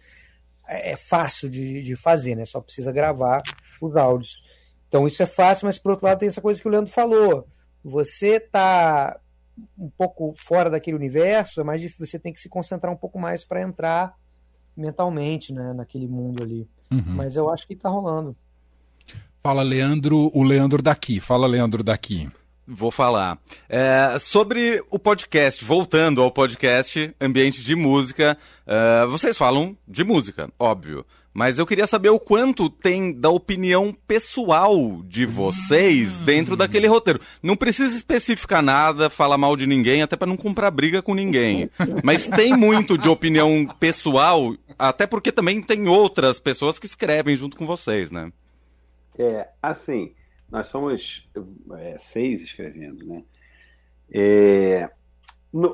é, 0.68 0.92
é, 0.92 0.96
fácil 0.96 1.50
de, 1.50 1.82
de 1.82 1.96
fazer, 1.96 2.36
né, 2.36 2.46
só 2.46 2.60
precisa 2.60 2.92
gravar 2.92 3.42
os 3.82 3.96
áudios. 3.96 4.44
Então 4.88 5.08
isso 5.08 5.24
é 5.24 5.26
fácil, 5.26 5.66
mas 5.66 5.80
por 5.80 5.92
outro 5.92 6.06
lado 6.06 6.20
tem 6.20 6.30
essa 6.30 6.42
coisa 6.42 6.62
que 6.62 6.68
o 6.68 6.72
Leandro 6.72 6.92
falou, 6.92 7.48
você 7.84 8.40
tá 8.40 9.20
um 9.78 9.90
pouco 9.90 10.34
fora 10.36 10.70
daquele 10.70 10.98
universo, 10.98 11.62
é 11.62 11.64
mais 11.64 11.82
difícil, 11.82 12.06
você 12.06 12.20
tem 12.20 12.34
que 12.34 12.40
se 12.40 12.50
concentrar 12.50 12.92
um 12.92 12.98
pouco 12.98 13.20
mais 13.20 13.44
para 13.44 13.62
entrar 13.62 14.16
mentalmente, 14.76 15.54
né, 15.54 15.74
naquele 15.74 16.08
mundo 16.08 16.44
ali. 16.44 16.68
Uhum. 16.92 17.04
Mas 17.06 17.36
eu 17.36 17.50
acho 17.50 17.68
que 17.68 17.76
tá 17.76 17.90
rolando. 17.90 18.36
Fala, 19.46 19.62
Leandro, 19.62 20.32
o 20.34 20.42
Leandro 20.42 20.82
daqui. 20.82 21.20
Fala, 21.20 21.46
Leandro 21.46 21.84
daqui. 21.84 22.30
Vou 22.66 22.90
falar. 22.90 23.38
É, 23.68 24.18
sobre 24.18 24.82
o 24.90 24.98
podcast, 24.98 25.66
voltando 25.66 26.22
ao 26.22 26.32
podcast 26.32 27.14
Ambiente 27.20 27.62
de 27.62 27.76
Música, 27.76 28.38
é, 28.66 29.06
vocês 29.06 29.36
falam 29.36 29.76
de 29.86 30.02
música, 30.02 30.50
óbvio. 30.58 31.06
Mas 31.34 31.60
eu 31.60 31.66
queria 31.66 31.86
saber 31.86 32.08
o 32.08 32.20
quanto 32.22 32.70
tem 32.70 33.12
da 33.12 33.30
opinião 33.30 33.94
pessoal 34.08 35.02
de 35.04 35.26
vocês 35.26 36.22
hum. 36.22 36.24
dentro 36.24 36.56
daquele 36.56 36.88
roteiro. 36.88 37.20
Não 37.42 37.58
precisa 37.58 37.98
especificar 37.98 38.62
nada, 38.62 39.10
falar 39.10 39.38
mal 39.38 39.58
de 39.58 39.68
ninguém, 39.68 40.02
até 40.02 40.16
para 40.16 40.30
não 40.30 40.38
comprar 40.38 40.72
briga 40.72 41.02
com 41.02 41.14
ninguém. 41.14 41.70
Mas 42.02 42.28
tem 42.28 42.56
muito 42.56 42.98
de 42.98 43.10
opinião 43.10 43.68
pessoal, 43.78 44.56
até 44.80 45.06
porque 45.06 45.34
também 45.34 45.62
tem 45.62 45.90
outras 45.90 46.40
pessoas 46.40 46.80
que 46.80 46.86
escrevem 46.86 47.36
junto 47.36 47.58
com 47.58 47.68
vocês, 47.68 48.10
né? 48.10 48.32
É, 49.18 49.48
assim, 49.62 50.16
nós 50.50 50.68
somos 50.68 51.28
é, 51.78 51.98
seis 52.00 52.42
escrevendo, 52.42 53.06
né? 53.06 53.24
É, 54.12 54.90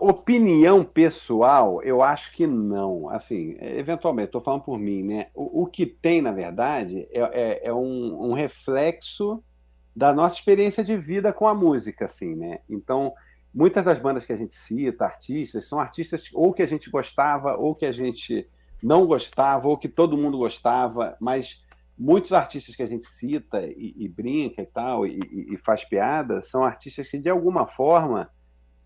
opinião 0.01 0.83
pessoal, 0.83 1.81
eu 1.83 2.03
acho 2.03 2.33
que 2.33 2.45
não. 2.45 3.09
Assim, 3.09 3.57
eventualmente, 3.59 4.27
estou 4.27 4.41
falando 4.41 4.63
por 4.63 4.77
mim, 4.77 5.03
né? 5.03 5.27
O, 5.33 5.63
o, 5.63 5.65
que 5.67 5.85
tem, 5.85 6.21
na 6.21 6.31
verdade, 6.31 7.07
é, 7.11 7.19
é, 7.19 7.67
é 7.67 7.73
um, 7.73 8.29
um, 8.29 8.33
reflexo 8.33 9.43
da 9.95 10.13
nossa 10.13 10.35
experiência 10.35 10.83
de 10.83 10.97
vida 10.97 11.31
com 11.31 11.47
a 11.47 11.53
música, 11.53 12.05
assim, 12.05 12.35
né? 12.35 12.59
Então, 12.69 13.13
muitas 13.53 13.83
das 13.83 13.99
bandas 13.99 14.25
que 14.25 14.33
a 14.33 14.37
gente 14.37 14.53
cita, 14.53 15.05
artistas, 15.05 15.65
são 15.65 15.79
artistas 15.79 16.29
ou 16.33 16.53
que 16.53 16.61
a 16.61 16.67
gente 16.67 16.89
gostava, 16.89 17.55
ou 17.55 17.73
que 17.73 17.85
a 17.85 17.91
gente 17.91 18.47
não 18.81 19.05
gostava, 19.05 19.67
ou 19.67 19.77
que 19.77 19.89
todo 19.89 20.17
mundo 20.17 20.37
gostava, 20.37 21.15
mas 21.19 21.61
muitos 21.99 22.31
artistas 22.31 22.75
que 22.75 22.81
a 22.81 22.87
gente 22.87 23.05
cita 23.07 23.61
e, 23.61 23.93
e 23.97 24.07
brinca 24.07 24.61
e 24.61 24.65
tal, 24.65 25.05
e, 25.05 25.19
e, 25.53 25.57
faz 25.57 25.83
piada, 25.83 26.41
são 26.41 26.63
artistas 26.63 27.09
que 27.09 27.19
de 27.19 27.29
alguma 27.29 27.67
forma 27.67 28.29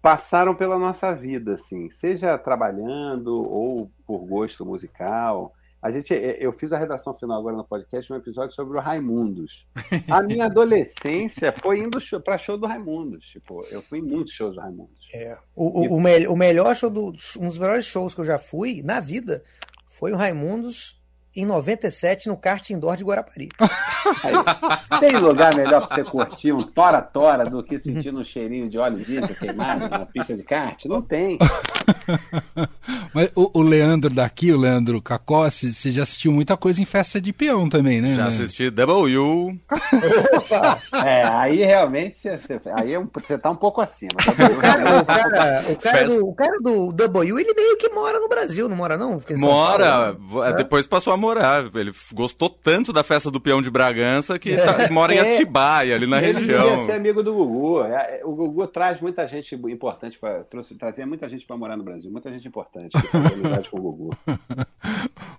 passaram 0.01 0.55
pela 0.55 0.79
nossa 0.79 1.13
vida, 1.13 1.53
assim, 1.53 1.89
seja 1.91 2.38
trabalhando 2.38 3.41
ou 3.43 3.91
por 4.05 4.25
gosto 4.25 4.65
musical. 4.65 5.53
A 5.82 5.91
gente, 5.91 6.13
é, 6.13 6.38
eu 6.39 6.51
fiz 6.53 6.74
a 6.74 6.77
redação 6.77 7.13
final 7.13 7.39
agora 7.39 7.55
no 7.55 7.63
podcast 7.63 8.12
um 8.12 8.15
episódio 8.15 8.55
sobre 8.55 8.77
o 8.77 8.82
Raimundos. 8.82 9.65
A 10.10 10.24
minha 10.24 10.46
adolescência 10.48 11.53
foi 11.62 11.79
indo 11.79 12.00
para 12.24 12.38
show 12.38 12.58
do 12.58 12.65
Raimundos. 12.65 13.25
Tipo, 13.27 13.63
eu 13.70 13.82
fui 13.84 14.00
em 14.00 14.01
muitos 14.01 14.34
shows 14.34 14.55
do 14.55 14.62
Raimundos. 14.62 15.10
É. 15.13 15.38
O, 15.55 15.82
o, 15.82 15.86
e... 15.86 15.88
o, 15.89 16.00
me 16.00 16.27
o 16.27 16.36
melhor 16.36 16.75
show 16.75 16.89
do, 16.89 17.10
um 17.38 17.48
dos 17.48 17.60
melhores 17.60 17.86
shows 17.86 18.13
que 18.13 18.22
eu 18.22 18.25
já 18.25 18.39
fui 18.39 18.82
na 18.82 19.00
vida 19.00 19.43
foi 19.88 20.12
o 20.12 20.15
Raimundos 20.15 21.02
em 21.36 21.46
97 21.46 22.28
no 22.28 22.38
kart 22.38 22.70
indoor 22.70 22.96
de 22.96 23.04
Guarapari. 23.04 23.50
Aí, 24.24 25.00
tem 25.00 25.18
lugar 25.18 25.56
melhor 25.56 25.88
para 25.88 26.04
você 26.04 26.10
curtir 26.10 26.52
um 26.52 26.58
tora-tora 26.58 27.46
do 27.46 27.63
que 27.63 27.80
sentir 27.80 28.13
um 28.13 28.24
cheirinho 28.24 28.70
de 28.70 28.78
óleo 28.78 28.98
diesel 29.00 29.36
queimado 29.36 29.90
na 29.90 30.06
pista 30.06 30.36
de 30.36 30.44
kart? 30.44 30.86
Não 30.86 31.02
tem. 31.02 31.38
Mas 33.13 33.31
o, 33.36 33.60
o, 33.60 33.62
Leandro 33.62 34.10
daqui, 34.13 34.51
o 34.51 34.57
Leandro 34.57 35.01
Cacossi, 35.01 35.72
você 35.72 35.91
já 35.91 36.03
assistiu 36.03 36.31
muita 36.31 36.57
coisa 36.57 36.81
em 36.81 36.86
festa 36.86 37.22
de 37.22 37.31
peão 37.31 37.69
também, 37.69 38.01
né? 38.01 38.15
Já 38.15 38.27
assisti 38.27 38.69
W. 38.69 39.60
é, 41.05 41.24
aí 41.25 41.63
realmente 41.63 42.17
você, 42.17 42.60
aí 42.75 42.93
é 42.93 43.00
você 43.00 43.38
tá 43.38 43.50
um 43.50 43.55
pouco 43.55 43.81
acima. 43.81 44.12
O 44.13 44.60
cara, 44.60 45.01
o 45.01 45.05
cara, 45.05 45.65
o 45.72 45.75
cara, 45.77 46.05
do, 46.05 46.27
o 46.27 46.33
cara 46.33 46.60
do 46.60 46.93
W, 46.93 47.39
ele 47.39 47.53
meio 47.53 47.77
que 47.77 47.89
mora 47.89 48.19
no 48.19 48.27
Brasil, 48.27 48.67
não 48.67 48.75
mora 48.75 48.98
não? 48.98 49.19
Mora, 49.38 50.17
é. 50.45 50.53
depois 50.53 50.88
passou 50.88 51.13
a 51.13 51.17
morar. 51.17 51.69
Ele 51.75 51.91
gostou 52.13 52.50
tanto 52.50 52.91
da 52.91 53.03
festa 53.03 53.29
do 53.29 53.39
peão 53.39 53.62
de 53.62 53.69
Bragança 53.69 54.39
que 54.39 54.55
tá, 54.55 54.89
mora 54.89 55.13
em 55.13 55.17
é. 55.17 55.33
Atibaia, 55.33 55.95
ali 55.95 56.07
na 56.07 56.22
ele 56.22 56.39
região. 56.39 56.77
Ele 56.79 56.86
ser 56.86 56.91
amigo 56.93 57.24
do 57.24 57.33
Gugu. 57.33 57.83
É, 57.83 58.22
o 58.24 58.33
Gugu 58.33 58.67
traz 58.67 59.00
muita 59.00 59.27
gente 59.27 59.55
importante, 59.55 60.17
pra, 60.19 60.43
trouxe, 60.43 60.75
trazia 60.75 61.05
muita 61.05 61.27
gente 61.29 61.45
para 61.45 61.57
morar 61.57 61.77
no 61.77 61.83
Brasil, 61.83 61.92
muita 62.05 62.31
gente 62.31 62.47
importante 62.47 62.91
com 63.69 63.77
o 63.77 63.81
Gugu. 63.81 64.17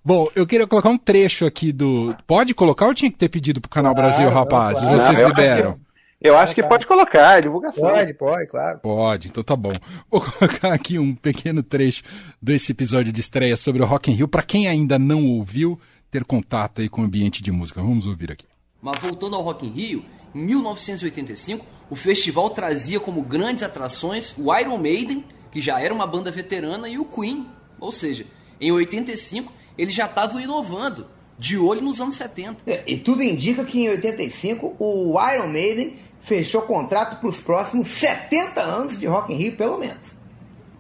Bom, 0.04 0.28
eu 0.34 0.46
queria 0.46 0.66
colocar 0.66 0.88
um 0.88 0.98
trecho 0.98 1.46
aqui 1.46 1.72
do. 1.72 2.14
Pode 2.26 2.54
colocar 2.54 2.86
ou 2.86 2.94
tinha 2.94 3.10
que 3.10 3.16
ter 3.16 3.28
pedido 3.28 3.60
pro 3.60 3.70
Canal 3.70 3.94
Brasil, 3.94 4.28
rapazes? 4.28 4.82
Claro. 4.82 4.98
Vocês 4.98 5.20
não, 5.20 5.28
liberam? 5.28 5.80
Eu 6.20 6.38
acho 6.38 6.54
que 6.54 6.62
pode 6.62 6.86
colocar, 6.86 7.38
é 7.38 7.42
divulgação. 7.42 7.82
Pode, 7.82 8.14
pode, 8.14 8.46
claro. 8.46 8.78
Pode, 8.78 9.28
então 9.28 9.44
tá 9.44 9.54
bom. 9.54 9.74
Vou 10.10 10.22
colocar 10.32 10.72
aqui 10.72 10.98
um 10.98 11.14
pequeno 11.14 11.62
trecho 11.62 12.02
desse 12.40 12.72
episódio 12.72 13.12
de 13.12 13.20
estreia 13.20 13.56
sobre 13.56 13.82
o 13.82 13.84
Rock 13.84 14.10
in 14.10 14.14
Rio, 14.14 14.28
para 14.28 14.42
quem 14.42 14.66
ainda 14.66 14.98
não 14.98 15.26
ouviu, 15.26 15.78
ter 16.10 16.24
contato 16.24 16.80
aí 16.80 16.88
com 16.88 17.02
o 17.02 17.04
ambiente 17.04 17.42
de 17.42 17.52
música. 17.52 17.82
Vamos 17.82 18.06
ouvir 18.06 18.32
aqui. 18.32 18.46
Mas 18.80 19.00
voltando 19.02 19.36
ao 19.36 19.42
Rock 19.42 19.66
in 19.66 19.70
Rio, 19.70 20.04
em 20.34 20.38
1985, 20.38 21.66
o 21.90 21.94
festival 21.94 22.48
trazia 22.50 22.98
como 22.98 23.20
grandes 23.20 23.62
atrações 23.62 24.34
o 24.38 24.54
Iron 24.56 24.78
Maiden, 24.78 25.24
que 25.54 25.60
já 25.60 25.80
era 25.80 25.94
uma 25.94 26.04
banda 26.06 26.32
veterana, 26.32 26.88
e 26.88 26.98
o 26.98 27.04
Queen. 27.04 27.46
Ou 27.78 27.92
seja, 27.92 28.26
em 28.60 28.72
85 28.72 29.52
eles 29.78 29.94
já 29.94 30.06
estavam 30.06 30.40
inovando, 30.40 31.06
de 31.38 31.56
olho 31.56 31.80
nos 31.80 32.00
anos 32.00 32.16
70. 32.16 32.64
É, 32.66 32.82
e 32.86 32.98
tudo 32.98 33.22
indica 33.22 33.64
que 33.64 33.80
em 33.80 33.88
85 33.88 34.76
o 34.80 35.14
Iron 35.32 35.48
Maiden 35.48 35.96
fechou 36.20 36.62
contrato 36.62 37.20
para 37.20 37.28
os 37.28 37.36
próximos 37.36 37.88
70 37.88 38.60
anos 38.60 38.98
de 38.98 39.06
Rock 39.06 39.32
in 39.32 39.36
Rio, 39.36 39.56
pelo 39.56 39.78
menos. 39.78 40.02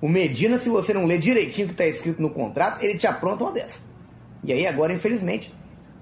O 0.00 0.08
Medina, 0.08 0.58
se 0.58 0.68
você 0.68 0.92
não 0.92 1.06
ler 1.06 1.20
direitinho 1.20 1.66
o 1.66 1.68
que 1.68 1.74
está 1.74 1.86
escrito 1.86 2.20
no 2.20 2.30
contrato, 2.30 2.82
ele 2.84 2.98
te 2.98 3.06
apronta 3.06 3.44
uma 3.44 3.52
dessa. 3.52 3.78
E 4.42 4.52
aí 4.52 4.66
agora, 4.66 4.92
infelizmente, 4.92 5.54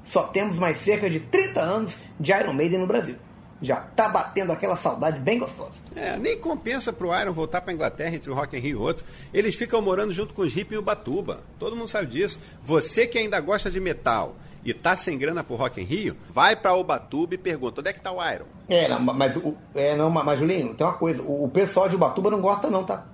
só 0.05 0.25
temos 0.25 0.57
mais 0.57 0.83
cerca 0.83 1.11
de 1.11 1.21
30 1.21 1.61
anos 1.61 1.95
de 2.19 2.33
Iron 2.33 2.55
Maiden 2.55 2.81
no 2.81 2.87
Brasil. 2.87 3.17
Já 3.63 3.77
tá 3.77 4.09
batendo 4.09 4.53
aquela 4.53 4.77
saudade 4.77 5.21
bem 5.21 5.39
gostosa. 5.39 5.73
É, 5.95 6.17
nem 6.17 6.37
compensa 6.39 6.93
pro 6.93 7.19
Iron 7.19 7.33
voltar 7.33 7.61
pra 7.61 7.73
Inglaterra 7.73 8.15
entre 8.15 8.31
o 8.31 8.35
Rock 8.35 8.57
in 8.57 8.61
Rio 8.61 8.79
e 8.79 8.83
outro. 8.83 9.07
Eles 9.33 9.55
ficam 9.55 9.81
morando 9.81 10.13
junto 10.13 10.35
com 10.35 10.43
os 10.43 10.53
hippies 10.53 10.77
em 10.77 10.81
Ubatuba. 10.81 11.41
Todo 11.59 11.77
mundo 11.77 11.89
sabe 11.89 12.07
disso. 12.09 12.41
Você 12.65 13.07
que 13.07 13.19
ainda 13.19 13.41
gosta 13.41 13.71
de 13.71 13.81
metal 13.81 14.35
e 14.65 14.75
tá 14.75 14.97
sem 14.97 15.19
grana 15.19 15.43
pro 15.45 15.57
Rock 15.57 15.81
in 15.81 15.85
Rio, 15.85 16.17
vai 16.33 16.57
pra 16.57 16.75
Ubatuba 16.75 17.35
e 17.35 17.39
pergunta, 17.39 17.81
onde 17.81 17.91
é 17.91 17.93
que 17.93 18.01
tá 18.01 18.13
o 18.13 18.33
Iron? 18.33 18.45
É, 18.69 18.89
não, 18.89 19.01
mas, 19.01 19.33
é, 19.75 19.97
não, 19.97 20.11
mas 20.11 20.39
Julinho, 20.39 20.75
tem 20.75 20.87
uma 20.87 20.95
coisa, 20.95 21.23
o, 21.23 21.45
o 21.45 21.49
pessoal 21.49 21.89
de 21.89 21.97
Ubatuba 21.97 22.31
não 22.31 22.41
gosta 22.41 22.71
não, 22.71 22.85
tá? 22.85 23.07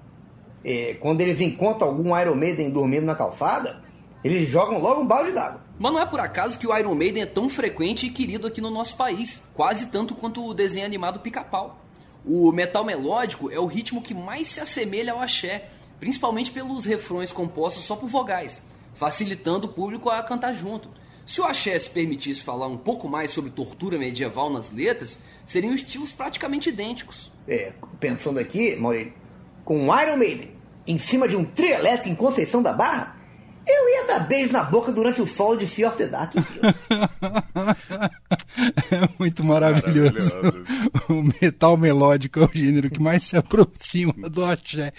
É, 0.65 0.97
quando 1.01 1.21
eles 1.21 1.41
encontram 1.41 1.89
algum 1.89 2.19
Iron 2.19 2.35
Maiden 2.35 2.71
dormindo 2.71 3.05
na 3.05 3.15
calçada, 3.15 3.81
eles 4.23 4.49
jogam 4.49 4.79
logo 4.79 5.01
um 5.01 5.07
balde 5.07 5.33
d'água. 5.33 5.68
Mas 5.79 5.93
não 5.93 6.01
é 6.01 6.07
por 6.07 6.19
acaso 6.19 6.59
que 6.59 6.67
o 6.67 6.77
Iron 6.77 6.95
Maiden 6.95 7.23
é 7.23 7.27
tão 7.27 7.49
frequente 7.49 8.07
e 8.07 8.11
querido 8.11 8.47
aqui 8.47 8.61
no 8.61 8.71
nosso 8.71 8.97
país, 8.97 9.43
quase 9.55 9.87
tanto 9.87 10.15
quanto 10.15 10.45
o 10.45 10.53
desenho 10.53 10.85
animado 10.85 11.21
Pica-Pau. 11.21 11.79
O 12.25 12.51
metal 12.51 12.85
melódico 12.85 13.51
é 13.51 13.61
o 13.61 13.67
ritmo 13.67 14.03
que 14.03 14.13
mais 14.13 14.49
se 14.49 14.61
assemelha 14.61 15.13
ao 15.13 15.21
axé, 15.21 15.69
principalmente 16.01 16.51
pelos 16.51 16.85
refrões 16.85 17.31
compostos 17.31 17.85
só 17.85 17.95
por 17.95 18.09
vogais, 18.09 18.61
facilitando 18.93 19.67
o 19.67 19.73
público 19.73 20.11
a 20.11 20.23
cantar 20.23 20.53
junto. 20.53 20.91
Se 21.25 21.41
o 21.41 21.45
axé 21.45 21.79
se 21.79 21.91
permitisse 21.91 22.43
falar 22.43 22.67
um 22.67 22.77
pouco 22.77 23.09
mais 23.09 23.31
sobre 23.31 23.51
tortura 23.51 23.99
medieval 23.99 24.51
nas 24.51 24.73
letras, 24.73 25.19
seriam 25.47 25.75
estilos 25.75 26.13
praticamente 26.13 26.71
idênticos. 26.71 27.31
É, 27.47 27.73
pensando 28.01 28.41
aqui, 28.41 28.75
Maurício, 28.77 29.13
com 29.65 29.85
Iron 29.97 30.17
Maiden 30.17 30.59
em 30.87 30.99
cima 30.99 31.29
de 31.29 31.37
um 31.37 31.45
trio 31.45 31.75
elétrico 31.75 32.09
em 32.09 32.15
Conceição 32.15 32.63
da 32.63 32.73
Barra, 32.73 33.18
eu 33.69 33.89
ia 33.91 34.07
dar 34.07 34.21
beijo 34.21 34.53
na 34.53 34.65
boca 34.65 34.91
durante 34.93 35.21
o 35.21 35.27
solo 35.27 35.57
de 35.57 35.67
Fear 35.67 35.91
of 35.91 35.99
the 35.99 36.07
Dark. 36.07 36.35
é 38.91 39.09
muito 39.19 39.45
maravilhoso. 39.45 40.37
maravilhoso. 40.37 40.69
O 41.09 41.23
metal 41.23 41.77
melódico 41.77 42.41
é 42.41 42.45
o 42.45 42.51
gênero 42.53 42.91
que 42.91 43.01
mais 43.01 43.25
se 43.25 43.37
aproxima 43.37 44.29
do 44.29 44.45
axé. 44.45 44.93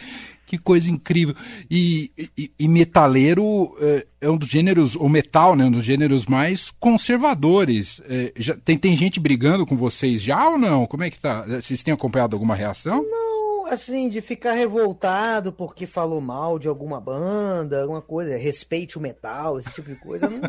Que 0.46 0.58
coisa 0.58 0.90
incrível. 0.90 1.36
E, 1.70 2.12
e, 2.36 2.52
e 2.58 2.68
metaleiro 2.68 3.72
é, 3.80 4.08
é, 4.22 4.30
um 4.32 4.36
dos 4.36 4.50
gêneros, 4.50 4.96
o 4.96 5.08
metal, 5.08 5.56
né, 5.56 5.66
um 5.66 5.72
dos 5.72 5.84
gêneros 5.84 6.26
mais 6.26 6.72
conservadores. 6.80 8.02
É, 8.10 8.34
já, 8.36 8.58
tem, 8.58 8.76
tem 8.76 8.96
gente 8.96 9.20
brigando 9.20 9.64
com 9.64 9.78
vocês 9.78 10.24
já 10.24 10.50
ou 10.50 10.58
não? 10.58 10.88
Como 10.88 11.04
é 11.04 11.12
que 11.12 11.20
tá? 11.20 11.44
Vocês 11.44 11.84
têm 11.84 11.94
acompanhado 11.94 12.36
alguma 12.36 12.56
reação? 12.56 13.04
Não, 13.04 13.49
assim, 13.70 14.10
de 14.10 14.22
ficar 14.22 14.54
revoltado 14.54 15.54
porque 15.54 15.88
falou 15.88 16.20
mal 16.22 16.60
de 16.60 16.68
alguma 16.68 17.00
banda, 17.00 17.82
alguma 17.82 18.02
coisa, 18.02 18.36
respeite 18.38 18.98
o 18.98 19.02
metal, 19.02 19.60
esse 19.60 19.72
tipo 19.72 19.90
de 19.90 19.96
coisa, 19.96 20.30
não, 20.30 20.40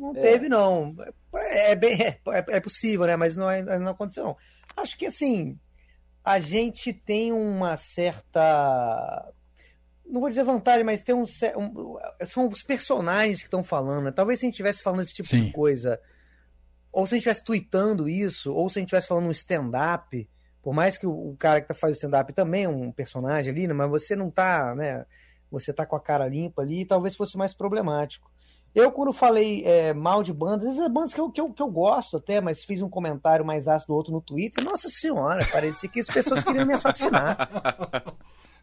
não 0.00 0.16
é. 0.16 0.20
teve, 0.20 0.48
não. 0.48 0.94
É, 1.34 1.74
bem, 1.74 2.00
é, 2.00 2.18
é, 2.26 2.60
possível, 2.60 3.06
né? 3.06 3.16
Mas 3.16 3.36
não, 3.36 3.46
não 3.80 3.92
aconteceu, 3.92 4.24
não. 4.24 4.36
Acho 4.76 4.96
que 4.96 5.06
assim 5.06 5.58
a 6.26 6.40
gente 6.40 6.92
tem 6.92 7.32
uma 7.32 7.76
certa. 7.76 9.32
Não 10.04 10.20
vou 10.20 10.28
dizer 10.28 10.42
vantagem, 10.42 10.82
mas 10.82 11.00
tem 11.00 11.14
um, 11.14 11.22
um 11.22 11.96
são 12.26 12.48
os 12.48 12.64
personagens 12.64 13.38
que 13.38 13.44
estão 13.46 13.62
falando. 13.62 14.06
Né? 14.06 14.10
Talvez 14.10 14.40
se 14.40 14.44
a 14.44 14.46
gente 14.48 14.54
estivesse 14.54 14.82
falando 14.82 15.02
esse 15.02 15.14
tipo 15.14 15.28
Sim. 15.28 15.44
de 15.44 15.52
coisa, 15.52 16.00
ou 16.90 17.06
se 17.06 17.14
a 17.14 17.16
gente 17.16 17.20
estivesse 17.20 17.44
tweetando 17.44 18.08
isso, 18.08 18.52
ou 18.52 18.68
se 18.68 18.78
a 18.78 18.80
gente 18.80 18.88
estivesse 18.88 19.06
falando 19.06 19.28
um 19.28 19.30
stand-up, 19.30 20.28
por 20.66 20.74
mais 20.74 20.98
que 20.98 21.06
o, 21.06 21.36
cara 21.38 21.60
que 21.60 21.68
tá 21.68 21.74
fazendo 21.74 21.94
stand-up 21.94 22.32
também 22.32 22.64
é 22.64 22.68
um 22.68 22.90
personagem 22.90 23.52
ali, 23.52 23.68
né? 23.68 23.72
mas 23.72 23.88
você 23.88 24.16
não 24.16 24.32
tá, 24.32 24.74
né? 24.74 25.06
Você 25.48 25.72
tá 25.72 25.86
com 25.86 25.94
a 25.94 26.00
cara 26.00 26.26
limpa 26.26 26.62
ali, 26.62 26.84
talvez 26.84 27.14
fosse 27.14 27.38
mais 27.38 27.54
problemático. 27.54 28.28
Eu, 28.74 28.90
quando 28.90 29.12
falei 29.12 29.64
é, 29.64 29.94
mal 29.94 30.24
de 30.24 30.32
bandas, 30.32 30.66
essas 30.66 30.92
bandas 30.92 31.14
que 31.14 31.20
eu, 31.20 31.30
que, 31.30 31.40
eu, 31.40 31.52
que 31.52 31.62
eu 31.62 31.70
gosto 31.70 32.16
até, 32.16 32.40
mas 32.40 32.64
fiz 32.64 32.82
um 32.82 32.90
comentário 32.90 33.44
mais 33.44 33.68
ácido 33.68 33.92
do 33.92 33.96
outro 33.96 34.12
no 34.12 34.20
Twitter, 34.20 34.64
nossa 34.64 34.88
senhora, 34.88 35.46
parecia 35.52 35.88
que 35.88 36.00
as 36.00 36.08
pessoas 36.08 36.42
queriam 36.42 36.66
me 36.66 36.74
assassinar. 36.74 37.48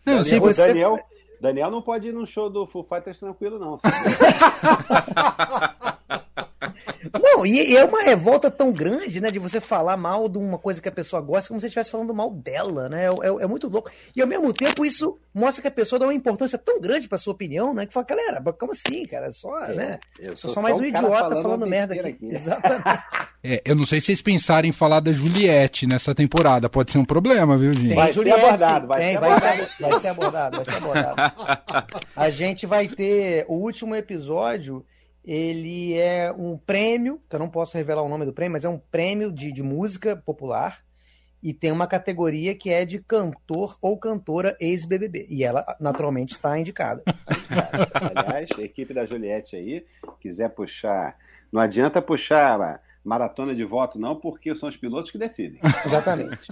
Não, 0.05 0.21
Daniel, 0.21 0.41
você... 0.41 0.67
Daniel, 0.67 0.99
Daniel 1.39 1.71
não 1.71 1.81
pode 1.81 2.09
ir 2.09 2.13
no 2.13 2.27
show 2.27 2.49
do 2.49 2.67
Foo 2.67 2.83
Fighters 2.83 3.17
tranquilo, 3.17 3.57
não. 3.57 3.79
Não, 7.21 7.45
e 7.45 7.75
é 7.75 7.83
uma 7.83 8.01
revolta 8.03 8.49
tão 8.49 8.71
grande, 8.71 9.19
né, 9.19 9.31
de 9.31 9.39
você 9.39 9.59
falar 9.59 9.97
mal 9.97 10.29
de 10.29 10.37
uma 10.37 10.57
coisa 10.57 10.81
que 10.81 10.87
a 10.87 10.91
pessoa 10.91 11.21
gosta, 11.21 11.47
como 11.47 11.59
se 11.59 11.63
você 11.63 11.67
estivesse 11.67 11.91
falando 11.91 12.13
mal 12.13 12.31
dela, 12.31 12.87
né? 12.87 13.05
É, 13.05 13.07
é, 13.07 13.43
é, 13.43 13.47
muito 13.47 13.67
louco. 13.67 13.89
E 14.15 14.21
ao 14.21 14.27
mesmo 14.27 14.53
tempo, 14.53 14.85
isso 14.85 15.17
mostra 15.33 15.61
que 15.61 15.67
a 15.67 15.71
pessoa 15.71 15.99
dá 15.99 16.05
uma 16.05 16.13
importância 16.13 16.57
tão 16.57 16.79
grande 16.79 17.07
pra 17.07 17.17
sua 17.17 17.33
opinião, 17.33 17.73
né? 17.73 17.85
Que 17.85 17.93
fala, 17.93 18.05
galera, 18.05 18.41
como 18.53 18.71
assim, 18.71 19.05
cara? 19.05 19.31
Só, 19.31 19.65
é, 19.65 19.73
né? 19.73 19.99
Eu 20.19 20.35
sou, 20.35 20.51
só 20.51 20.61
mais 20.61 20.79
um 20.79 20.85
idiota 20.85 21.09
falando, 21.09 21.41
falando 21.41 21.67
merda 21.67 21.93
aqui. 21.93 22.09
aqui. 22.09 22.27
Exatamente. 22.31 22.83
É, 23.45 23.61
eu 23.65 23.75
não 23.75 23.85
sei 23.85 23.99
se 23.99 24.05
vocês 24.05 24.21
pensaram 24.21 24.69
em 24.69 24.71
falar 24.71 25.01
da 25.01 25.11
Juliette 25.11 25.85
nessa 25.85 26.15
temporada. 26.15 26.69
Pode 26.69 26.93
ser 26.93 26.97
um 26.97 27.03
problema, 27.03 27.57
viu, 27.57 27.73
gente? 27.73 27.93
Vai 27.93 28.13
Juliette, 28.13 28.39
ser 28.39 28.45
abordado, 28.45 28.87
vai, 28.87 28.99
tem, 28.99 29.11
ser 29.11 29.19
vai, 29.19 29.29
abordado. 29.31 29.57
Ser, 29.57 29.83
vai 29.83 29.99
ser 29.99 30.07
abordado, 30.07 30.55
vai 30.55 30.65
ser 30.65 30.75
abordado. 30.77 31.33
A 32.15 32.29
gente 32.29 32.65
vai 32.65 32.87
ter 32.87 33.43
o 33.49 33.55
último 33.55 33.95
episódio 33.95 34.85
ele 35.23 35.97
é 35.97 36.31
um 36.31 36.57
prêmio, 36.57 37.21
que 37.29 37.35
eu 37.35 37.39
não 37.39 37.49
posso 37.49 37.77
revelar 37.77 38.01
o 38.03 38.09
nome 38.09 38.25
do 38.25 38.33
prêmio, 38.33 38.53
mas 38.53 38.65
é 38.65 38.69
um 38.69 38.77
prêmio 38.77 39.31
de, 39.31 39.51
de 39.51 39.63
música 39.63 40.15
popular 40.15 40.83
e 41.43 41.53
tem 41.53 41.71
uma 41.71 41.87
categoria 41.87 42.55
que 42.55 42.69
é 42.69 42.85
de 42.85 42.99
cantor 42.99 43.77
ou 43.81 43.97
cantora 43.97 44.55
ex-BBB. 44.61 45.27
E 45.29 45.43
ela, 45.43 45.65
naturalmente, 45.79 46.31
está 46.31 46.57
indicada. 46.59 47.03
Aliás, 48.15 48.49
a 48.57 48.61
equipe 48.61 48.93
da 48.93 49.05
Juliette 49.05 49.57
aí, 49.57 49.85
quiser 50.21 50.49
puxar. 50.49 51.17
Não 51.51 51.61
adianta 51.61 52.01
puxar 52.01 52.81
maratona 53.03 53.53
de 53.53 53.63
voto, 53.63 53.99
não, 53.99 54.15
porque 54.15 54.55
são 54.55 54.69
os 54.69 54.77
pilotos 54.77 55.11
que 55.11 55.17
decidem. 55.17 55.59
Exatamente. 55.85 56.47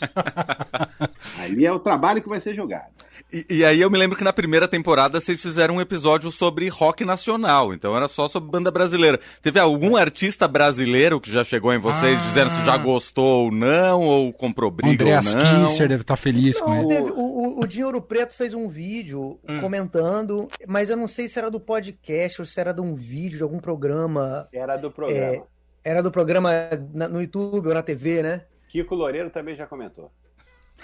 Ali 1.39 1.65
é 1.65 1.71
o 1.71 1.79
trabalho 1.79 2.21
que 2.21 2.29
vai 2.29 2.39
ser 2.39 2.53
julgado. 2.53 2.91
E, 3.31 3.45
e, 3.49 3.65
aí 3.65 3.79
eu 3.79 3.89
me 3.89 3.97
lembro 3.97 4.17
que 4.17 4.25
na 4.25 4.33
primeira 4.33 4.67
temporada 4.67 5.17
vocês 5.17 5.41
fizeram 5.41 5.75
um 5.75 5.81
episódio 5.81 6.29
sobre 6.31 6.67
rock 6.67 7.05
nacional, 7.05 7.73
então 7.73 7.95
era 7.95 8.07
só 8.09 8.27
sobre 8.27 8.51
banda 8.51 8.69
brasileira. 8.69 9.21
Teve 9.41 9.57
algum 9.57 9.95
artista 9.95 10.49
brasileiro 10.49 11.21
que 11.21 11.31
já 11.31 11.41
chegou 11.41 11.73
em 11.73 11.77
vocês 11.77 12.19
ah. 12.19 12.23
dizendo 12.23 12.51
se 12.51 12.65
já 12.65 12.75
gostou 12.75 13.45
ou 13.45 13.51
não, 13.51 14.01
ou 14.01 14.33
comprou 14.33 14.69
briga 14.69 14.91
Andreas 14.91 15.33
ou 15.33 15.41
não? 15.41 15.67
Kisser 15.67 15.87
deve 15.87 16.01
estar 16.01 16.15
tá 16.15 16.21
feliz 16.21 16.59
não, 16.59 16.65
com 16.65 16.75
ele. 16.75 16.87
Teve, 16.87 17.11
o, 17.11 17.61
o, 17.61 17.67
Dinheiro 17.67 18.01
Preto 18.01 18.35
fez 18.35 18.53
um 18.53 18.67
vídeo 18.67 19.39
hum. 19.47 19.61
comentando, 19.61 20.49
mas 20.67 20.89
eu 20.89 20.97
não 20.97 21.07
sei 21.07 21.29
se 21.29 21.39
era 21.39 21.49
do 21.49 21.59
podcast 21.59 22.41
ou 22.41 22.45
se 22.45 22.59
era 22.59 22.73
de 22.73 22.81
um 22.81 22.93
vídeo, 22.93 23.37
de 23.37 23.43
algum 23.43 23.59
programa. 23.59 24.49
Era 24.51 24.75
do 24.75 24.91
programa. 24.91 25.35
É, 25.35 25.43
era 25.83 26.01
do 26.01 26.11
programa 26.11 26.51
no 26.93 27.21
YouTube 27.21 27.67
ou 27.67 27.73
na 27.73 27.83
TV, 27.83 28.21
né? 28.21 28.45
Kiko 28.69 28.95
Loureiro 28.95 29.29
também 29.29 29.55
já 29.55 29.67
comentou. 29.67 30.11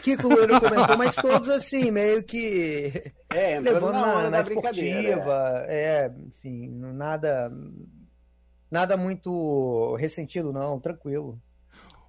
Kiko 0.02 0.28
Loureiro 0.28 0.60
comentou, 0.60 0.98
mas 0.98 1.16
todos 1.16 1.50
assim, 1.50 1.90
meio 1.90 2.24
que 2.24 3.12
é, 3.30 3.60
levando 3.60 3.94
na, 3.94 4.24
na, 4.24 4.30
na 4.30 4.42
esportiva, 4.42 5.64
é. 5.68 6.06
é, 6.06 6.12
enfim, 6.28 6.68
nada 6.70 7.52
nada 8.70 8.98
muito 8.98 9.96
ressentido 9.96 10.52
não, 10.52 10.80
tranquilo. 10.80 11.40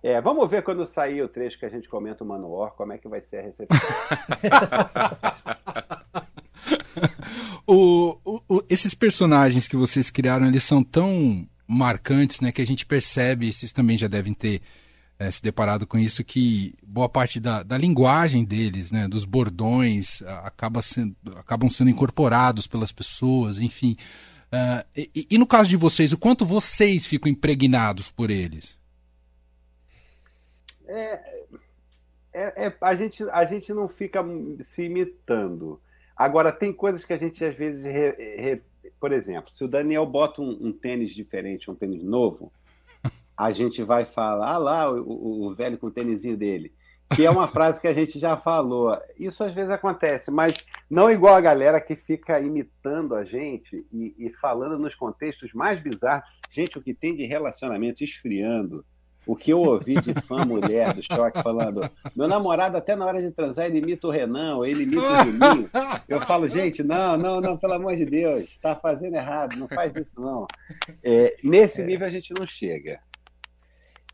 É, 0.02 0.20
vamos 0.20 0.48
ver 0.48 0.62
quando 0.62 0.86
sair 0.86 1.22
o 1.22 1.28
trecho 1.28 1.58
que 1.58 1.66
a 1.66 1.68
gente 1.68 1.88
comenta 1.88 2.22
o 2.22 2.26
Manowar, 2.26 2.70
como 2.72 2.92
é 2.92 2.98
que 2.98 3.08
vai 3.08 3.20
ser 3.20 3.38
a 3.38 3.42
recepção. 3.42 3.78
o, 7.66 8.16
o, 8.24 8.64
esses 8.68 8.94
personagens 8.94 9.66
que 9.66 9.76
vocês 9.76 10.10
criaram, 10.10 10.46
eles 10.46 10.62
são 10.62 10.84
tão 10.84 11.48
marcantes, 11.68 12.40
né, 12.40 12.50
que 12.50 12.62
a 12.62 12.66
gente 12.66 12.86
percebe, 12.86 13.52
vocês 13.52 13.72
também 13.72 13.98
já 13.98 14.08
devem 14.08 14.32
ter 14.32 14.62
é, 15.18 15.30
se 15.30 15.42
deparado 15.42 15.86
com 15.86 15.98
isso, 15.98 16.24
que 16.24 16.74
boa 16.82 17.08
parte 17.08 17.38
da, 17.38 17.62
da 17.62 17.76
linguagem 17.76 18.44
deles, 18.44 18.90
né, 18.90 19.06
dos 19.06 19.24
bordões, 19.24 20.22
acaba 20.22 20.80
sendo, 20.80 21.14
acabam 21.36 21.68
sendo 21.68 21.90
incorporados 21.90 22.66
pelas 22.66 22.92
pessoas, 22.92 23.58
enfim. 23.58 23.96
Uh, 24.50 24.86
e, 25.14 25.26
e, 25.32 25.38
no 25.38 25.46
caso 25.46 25.68
de 25.68 25.76
vocês, 25.76 26.12
o 26.12 26.18
quanto 26.18 26.46
vocês 26.46 27.06
ficam 27.06 27.30
impregnados 27.30 28.10
por 28.10 28.30
eles? 28.30 28.78
É, 30.86 31.20
é, 32.32 32.66
é, 32.66 32.76
a, 32.80 32.94
gente, 32.94 33.22
a 33.30 33.44
gente 33.44 33.72
não 33.74 33.88
fica 33.88 34.24
se 34.72 34.84
imitando. 34.84 35.80
Agora, 36.16 36.50
tem 36.50 36.72
coisas 36.72 37.04
que 37.04 37.12
a 37.12 37.18
gente 37.18 37.44
às 37.44 37.54
vezes 37.56 37.84
re, 37.84 38.10
re, 38.36 38.62
por 39.00 39.12
exemplo, 39.12 39.50
se 39.54 39.64
o 39.64 39.68
Daniel 39.68 40.06
bota 40.06 40.40
um, 40.40 40.58
um 40.60 40.72
tênis 40.72 41.14
diferente, 41.14 41.70
um 41.70 41.74
tênis 41.74 42.02
novo, 42.02 42.52
a 43.36 43.52
gente 43.52 43.82
vai 43.82 44.04
falar, 44.04 44.54
ah 44.54 44.58
lá, 44.58 44.92
o, 44.92 45.46
o 45.46 45.54
velho 45.54 45.78
com 45.78 45.86
o 45.86 45.90
tênisinho 45.90 46.36
dele. 46.36 46.72
Que 47.14 47.24
é 47.24 47.30
uma 47.30 47.46
frase 47.48 47.80
que 47.80 47.86
a 47.86 47.94
gente 47.94 48.18
já 48.18 48.36
falou. 48.36 48.98
Isso 49.18 49.44
às 49.44 49.54
vezes 49.54 49.70
acontece, 49.70 50.30
mas 50.30 50.64
não 50.90 51.10
igual 51.10 51.36
a 51.36 51.40
galera 51.40 51.80
que 51.80 51.94
fica 51.94 52.40
imitando 52.40 53.14
a 53.14 53.24
gente 53.24 53.86
e, 53.92 54.14
e 54.18 54.30
falando 54.40 54.78
nos 54.78 54.94
contextos 54.94 55.52
mais 55.52 55.80
bizarros. 55.80 56.28
Gente, 56.50 56.78
o 56.78 56.82
que 56.82 56.92
tem 56.92 57.14
de 57.14 57.26
relacionamento 57.26 58.02
esfriando, 58.02 58.84
o 59.28 59.36
que 59.36 59.52
eu 59.52 59.60
ouvi 59.60 60.00
de 60.00 60.14
fã 60.22 60.42
mulher 60.46 60.94
do 60.94 61.02
choque 61.02 61.42
falando, 61.42 61.82
meu 62.16 62.26
namorado 62.26 62.78
até 62.78 62.96
na 62.96 63.04
hora 63.04 63.20
de 63.20 63.30
transar 63.30 63.66
ele 63.66 63.76
imita 63.76 64.06
o 64.06 64.10
Renan, 64.10 64.56
ou 64.56 64.64
ele 64.64 64.84
imita 64.84 65.02
o 65.02 65.24
Julinho. 65.24 65.70
Eu 66.08 66.18
falo, 66.22 66.48
gente, 66.48 66.82
não, 66.82 67.14
não, 67.18 67.38
não, 67.38 67.54
pelo 67.58 67.74
amor 67.74 67.94
de 67.94 68.06
Deus, 68.06 68.44
está 68.44 68.74
fazendo 68.74 69.16
errado, 69.16 69.54
não 69.58 69.68
faz 69.68 69.94
isso 69.94 70.18
não. 70.18 70.46
É, 71.04 71.36
nesse 71.44 71.82
nível 71.82 72.06
a 72.06 72.10
gente 72.10 72.32
não 72.32 72.46
chega. 72.46 73.00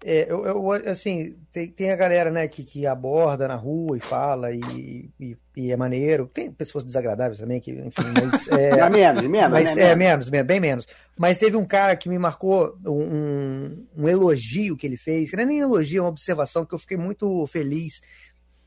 É, 0.07 0.31
eu, 0.31 0.45
eu, 0.45 0.71
assim, 0.91 1.35
tem, 1.51 1.67
tem 1.67 1.91
a 1.91 1.97
galera, 1.97 2.31
né, 2.31 2.47
que, 2.47 2.63
que 2.63 2.87
aborda 2.87 3.49
na 3.49 3.57
rua 3.57 3.97
e 3.97 4.01
fala 4.01 4.53
e, 4.53 5.11
e, 5.19 5.35
e 5.57 5.73
é 5.73 5.77
maneiro. 5.79 6.27
Tem 6.27 6.53
pessoas 6.53 6.85
desagradáveis 6.85 7.39
também, 7.39 7.59
que, 7.59 7.71
enfim, 7.71 8.03
mas. 8.13 8.47
É, 8.53 8.81
é 8.81 8.91
menos, 8.91 9.23
menos, 9.23 9.51
mas, 9.51 9.75
né, 9.75 9.83
É, 9.83 9.97
menos, 9.97 10.29
bem 10.29 10.61
menos. 10.61 10.87
Mas 11.17 11.39
teve 11.39 11.57
um 11.57 11.65
cara 11.65 11.97
que 11.97 12.11
me 12.11 12.19
marcou 12.19 12.79
um, 12.87 13.87
um 13.97 14.07
elogio 14.07 14.77
que 14.77 14.87
ele 14.87 14.99
fez, 14.99 15.31
que 15.31 15.37
não 15.37 15.45
é 15.45 15.47
nem 15.47 15.61
elogio, 15.61 16.01
é 16.01 16.03
uma 16.03 16.11
observação 16.11 16.67
que 16.67 16.75
eu 16.75 16.79
fiquei 16.79 16.99
muito 16.99 17.47
feliz. 17.47 18.03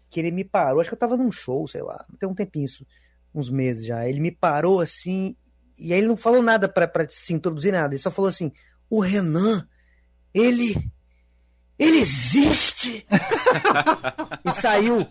Que 0.10 0.20
ele 0.20 0.32
me 0.32 0.44
parou, 0.44 0.82
acho 0.82 0.90
que 0.90 0.96
eu 0.96 1.00
tava 1.00 1.16
num 1.16 1.32
show, 1.32 1.68
sei 1.68 1.84
lá, 1.84 2.04
tem 2.20 2.28
um 2.28 2.34
tempinho 2.34 2.66
isso, 2.66 2.84
uns 3.32 3.52
meses 3.52 3.86
já. 3.86 4.10
Ele 4.10 4.20
me 4.22 4.32
parou 4.32 4.82
assim, 4.82 5.36
e 5.78 5.94
aí 5.94 6.00
ele 6.00 6.08
não 6.08 6.18
falou 6.18 6.42
nada 6.42 6.68
para 6.68 6.90
se 7.12 7.32
introduzir 7.32 7.74
nada, 7.74 7.94
ele 7.94 8.02
só 8.02 8.10
falou 8.10 8.30
assim: 8.30 8.52
o 8.90 9.02
Renan, 9.02 9.68
ele 10.34 10.74
ele 11.78 11.98
existe! 11.98 13.06
e 14.46 14.52
saiu. 14.52 15.08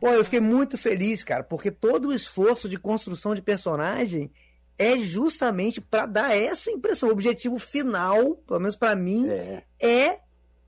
Pô, 0.00 0.08
eu 0.08 0.24
fiquei 0.24 0.40
muito 0.40 0.78
feliz, 0.78 1.24
cara, 1.24 1.42
porque 1.42 1.70
todo 1.70 2.08
o 2.08 2.14
esforço 2.14 2.68
de 2.68 2.78
construção 2.78 3.34
de 3.34 3.42
personagem 3.42 4.30
é 4.78 4.96
justamente 4.98 5.80
para 5.80 6.06
dar 6.06 6.36
essa 6.36 6.70
impressão. 6.70 7.08
O 7.08 7.12
objetivo 7.12 7.58
final, 7.58 8.36
pelo 8.46 8.60
menos 8.60 8.76
para 8.76 8.94
mim, 8.94 9.28
é. 9.28 9.64
é. 9.80 10.20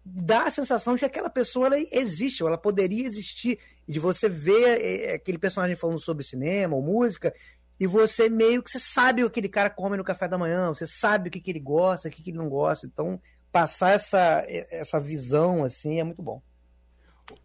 dar 0.04 0.48
a 0.48 0.50
sensação 0.50 0.94
de 0.94 1.00
que 1.00 1.06
aquela 1.06 1.30
pessoa 1.30 1.66
ela 1.66 1.78
existe, 1.92 2.42
ou 2.42 2.48
ela 2.48 2.58
poderia 2.58 3.06
existir. 3.06 3.58
E 3.86 3.92
de 3.92 4.00
você 4.00 4.28
ver 4.28 4.80
é, 4.80 5.14
aquele 5.14 5.38
personagem 5.38 5.76
falando 5.76 6.00
sobre 6.00 6.24
cinema 6.24 6.74
ou 6.74 6.82
música, 6.82 7.32
e 7.78 7.86
você 7.86 8.28
meio 8.28 8.62
que 8.62 8.70
você 8.70 8.80
sabe 8.80 9.22
o 9.22 9.30
que 9.30 9.38
aquele 9.38 9.48
cara 9.48 9.70
come 9.70 9.96
no 9.96 10.04
café 10.04 10.26
da 10.26 10.36
manhã, 10.36 10.68
você 10.68 10.86
sabe 10.86 11.28
o 11.28 11.32
que, 11.32 11.40
que 11.40 11.50
ele 11.50 11.60
gosta, 11.60 12.08
o 12.08 12.10
que, 12.10 12.22
que 12.22 12.30
ele 12.30 12.38
não 12.38 12.48
gosta. 12.48 12.86
Então, 12.86 13.20
passar 13.52 13.92
essa, 13.92 14.44
essa 14.70 15.00
visão 15.00 15.64
assim 15.64 16.00
é 16.00 16.04
muito 16.04 16.22
bom. 16.22 16.42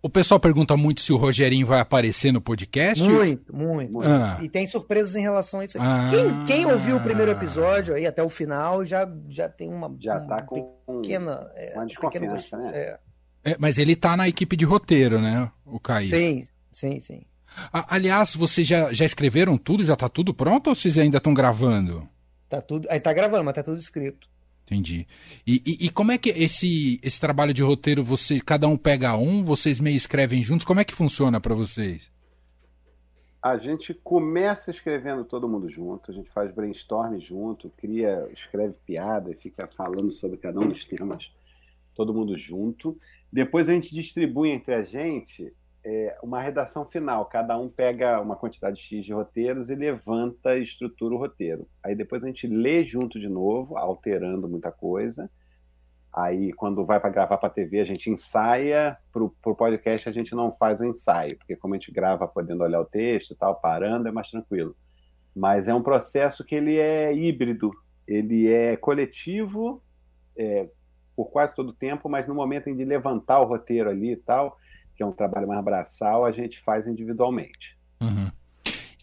O 0.01 0.09
pessoal 0.09 0.39
pergunta 0.39 0.75
muito 0.75 1.01
se 1.01 1.13
o 1.13 1.17
Rogerinho 1.17 1.65
vai 1.65 1.79
aparecer 1.79 2.31
no 2.31 2.41
podcast. 2.41 3.03
Muito, 3.03 3.55
muito. 3.55 4.01
Ah. 4.01 4.39
E 4.41 4.49
tem 4.49 4.67
surpresas 4.67 5.15
em 5.15 5.21
relação 5.21 5.59
a 5.59 5.65
isso. 5.65 5.77
Ah. 5.79 6.09
Quem, 6.09 6.45
quem, 6.45 6.65
ouviu 6.65 6.97
o 6.97 7.01
primeiro 7.01 7.31
episódio 7.31 7.93
aí 7.93 8.05
até 8.05 8.23
o 8.23 8.29
final 8.29 8.83
já, 8.83 9.07
já 9.29 9.47
tem 9.47 9.69
uma, 9.69 9.95
já 9.99 10.19
tá 10.19 10.41
com 10.41 10.75
pequena, 11.01 11.51
é, 11.55 11.73
uma 11.75 11.85
desconfiança, 11.85 12.57
né? 12.57 12.71
É. 12.73 12.99
É, 13.43 13.55
mas 13.59 13.77
ele 13.77 13.95
tá 13.95 14.17
na 14.17 14.27
equipe 14.27 14.57
de 14.57 14.65
roteiro, 14.65 15.21
né, 15.21 15.51
o 15.63 15.79
Caio? 15.79 16.09
Sim, 16.09 16.47
sim, 16.73 16.99
sim. 16.99 17.21
aliás, 17.71 18.35
vocês 18.35 18.67
já, 18.67 18.91
já 18.91 19.05
escreveram 19.05 19.55
tudo? 19.55 19.83
Já 19.83 19.95
tá 19.95 20.09
tudo 20.09 20.33
pronto 20.33 20.67
ou 20.67 20.75
vocês 20.75 20.97
ainda 20.97 21.17
estão 21.17 21.31
gravando? 21.31 22.09
Tá 22.49 22.59
tudo. 22.59 22.87
Aí 22.89 22.99
tá 22.99 23.13
gravando, 23.13 23.43
mas 23.43 23.53
tá 23.53 23.61
tudo 23.61 23.77
escrito. 23.77 24.27
Entendi. 24.65 25.05
E, 25.45 25.61
e, 25.63 25.85
e, 25.85 25.89
como 25.89 26.11
é 26.11 26.17
que 26.17 26.29
esse, 26.29 26.99
esse 27.03 27.21
trabalho 27.21 27.53
de 27.53 27.61
roteiro, 27.61 28.03
você, 28.03 28.39
cada 28.39 28.67
um 28.67 28.75
pega 28.75 29.15
um, 29.15 29.43
vocês 29.43 29.79
meio 29.79 29.95
escrevem 29.95 30.41
juntos? 30.41 30.65
Como 30.65 30.79
é 30.79 30.83
que 30.83 30.93
funciona 30.93 31.39
para 31.39 31.53
vocês? 31.53 32.11
A 33.43 33.57
gente 33.57 33.93
começa 33.93 34.71
escrevendo 34.71 35.23
todo 35.23 35.47
mundo 35.47 35.69
junto, 35.69 36.09
a 36.09 36.13
gente 36.15 36.31
faz 36.31 36.51
brainstorm 36.51 37.19
junto, 37.19 37.71
cria, 37.77 38.27
escreve 38.33 38.73
piada, 38.87 39.37
fica 39.39 39.67
falando 39.77 40.09
sobre 40.09 40.37
cada 40.37 40.59
um 40.59 40.67
dos 40.67 40.83
temas, 40.83 41.31
todo 41.93 42.11
mundo 42.11 42.35
junto. 42.35 42.97
Depois 43.31 43.69
a 43.69 43.73
gente 43.73 43.93
distribui 43.93 44.49
entre 44.49 44.73
a 44.73 44.81
gente 44.81 45.53
é, 45.85 46.17
uma 46.23 46.41
redação 46.41 46.83
final. 46.83 47.25
Cada 47.25 47.55
um 47.57 47.69
pega 47.69 48.19
uma 48.19 48.35
quantidade 48.35 48.81
X 48.81 49.05
de 49.05 49.13
roteiros 49.13 49.69
e 49.69 49.75
levanta 49.75 50.57
e 50.57 50.63
estrutura 50.63 51.13
o 51.13 51.17
roteiro. 51.17 51.67
Aí 51.83 51.95
depois 51.95 52.23
a 52.23 52.27
gente 52.27 52.47
lê 52.47 52.83
junto 52.83 53.19
de 53.19 53.29
novo, 53.29 53.77
alterando 53.77 54.49
muita 54.49 54.71
coisa. 54.71 55.29
Aí, 56.11 56.53
quando 56.53 56.85
vai 56.85 56.97
para 56.99 57.09
gravar 57.09 57.37
para 57.37 57.49
TV, 57.49 57.81
a 57.81 57.85
gente 57.85 58.09
ensaia. 58.09 58.97
Para 59.11 59.23
o 59.23 59.55
podcast, 59.55 60.09
a 60.09 60.11
gente 60.11 60.33
não 60.33 60.55
faz 60.55 60.79
o 60.79 60.85
ensaio, 60.85 61.37
porque 61.37 61.55
como 61.55 61.75
a 61.75 61.77
gente 61.77 61.91
grava 61.91 62.27
podendo 62.27 62.63
olhar 62.63 62.79
o 62.79 62.85
texto 62.85 63.31
e 63.31 63.35
tal, 63.35 63.55
parando, 63.55 64.07
é 64.07 64.11
mais 64.11 64.31
tranquilo. 64.31 64.75
Mas 65.35 65.67
é 65.67 65.73
um 65.73 65.83
processo 65.83 66.43
que 66.43 66.55
ele 66.55 66.77
é 66.77 67.13
híbrido, 67.13 67.69
ele 68.07 68.49
é 68.49 68.77
coletivo 68.77 69.83
é, 70.37 70.69
por 71.15 71.25
quase 71.25 71.53
todo 71.53 71.69
o 71.69 71.73
tempo, 71.73 72.07
mas 72.07 72.27
no 72.27 72.33
momento 72.33 72.69
em 72.69 72.75
de 72.75 72.85
levantar 72.85 73.41
o 73.41 73.45
roteiro 73.45 73.89
ali 73.89 74.13
e 74.13 74.17
tal, 74.17 74.57
que 74.95 75.03
é 75.03 75.05
um 75.05 75.11
trabalho 75.11 75.47
mais 75.47 75.63
braçal, 75.63 76.25
a 76.25 76.31
gente 76.31 76.61
faz 76.63 76.87
individualmente. 76.87 77.77
Uhum. 78.01 78.29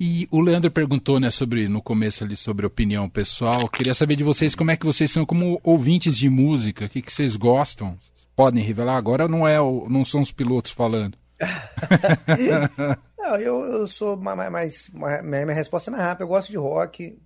E 0.00 0.26
o 0.31 0.40
Leandro 0.40 0.70
perguntou, 0.70 1.20
né, 1.20 1.31
sobre 1.31 1.68
no 1.68 1.81
começo 1.81 2.24
ali 2.24 2.35
sobre 2.35 2.66
opinião 2.66 3.09
pessoal. 3.09 3.68
Queria 3.68 3.94
saber 3.94 4.16
de 4.16 4.24
vocês 4.24 4.55
como 4.55 4.70
é 4.70 4.76
que 4.76 4.87
vocês 4.87 5.11
são 5.11 5.24
como 5.24 5.61
ouvintes 5.62 6.16
de 6.16 6.28
música, 6.28 6.87
o 6.87 6.88
que, 6.88 7.02
que 7.02 7.12
vocês 7.12 7.37
gostam? 7.37 7.96
Podem 8.35 8.64
revelar 8.64 8.96
agora? 8.96 9.28
Não 9.28 9.46
é, 9.46 9.61
o, 9.61 9.87
não 9.88 10.05
são 10.05 10.22
os 10.22 10.33
pilotos 10.33 10.72
falando. 10.72 11.16
não, 13.16 13.37
eu, 13.37 13.61
eu 13.61 13.87
sou 13.87 14.16
mais, 14.16 14.50
mais, 14.50 15.22
minha 15.22 15.52
resposta 15.52 15.90
é 15.90 15.92
mais 15.92 16.02
rápida. 16.02 16.24
Eu 16.24 16.28
gosto 16.28 16.50
de 16.50 16.57
rock, 16.57 17.16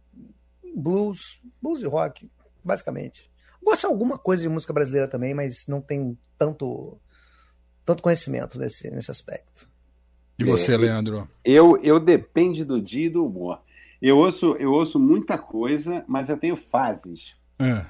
blues, 0.76 1.40
blues 1.62 1.81
e 1.81 1.87
rock, 1.87 2.31
basicamente. 2.64 3.31
Gosto 3.62 3.81
de 3.81 3.87
alguma 3.87 4.18
coisa 4.18 4.42
de 4.42 4.48
música 4.48 4.72
brasileira 4.72 5.09
também, 5.09 5.33
mas 5.33 5.66
não 5.66 5.81
tenho 5.81 6.16
tanto 6.38 6.98
tanto 7.87 8.03
conhecimento 8.03 8.59
nesse, 8.59 8.90
nesse 8.90 9.11
aspecto. 9.11 9.68
E 10.38 10.44
você, 10.44 10.75
é, 10.75 10.77
Leandro? 10.77 11.27
Eu, 11.44 11.79
eu 11.83 11.99
depende 11.99 12.64
do 12.64 12.83
dia 12.83 13.07
e 13.07 13.11
do 13.11 13.25
humor. 13.25 13.61
Eu 14.03 14.18
ouço, 14.18 14.55
eu 14.59 14.72
ouço 14.72 14.99
muita 14.99 15.38
coisa, 15.38 16.05
mas 16.07 16.29
eu 16.29 16.37
tenho 16.37 16.57
fases. 16.57 17.35
É. 17.59 17.87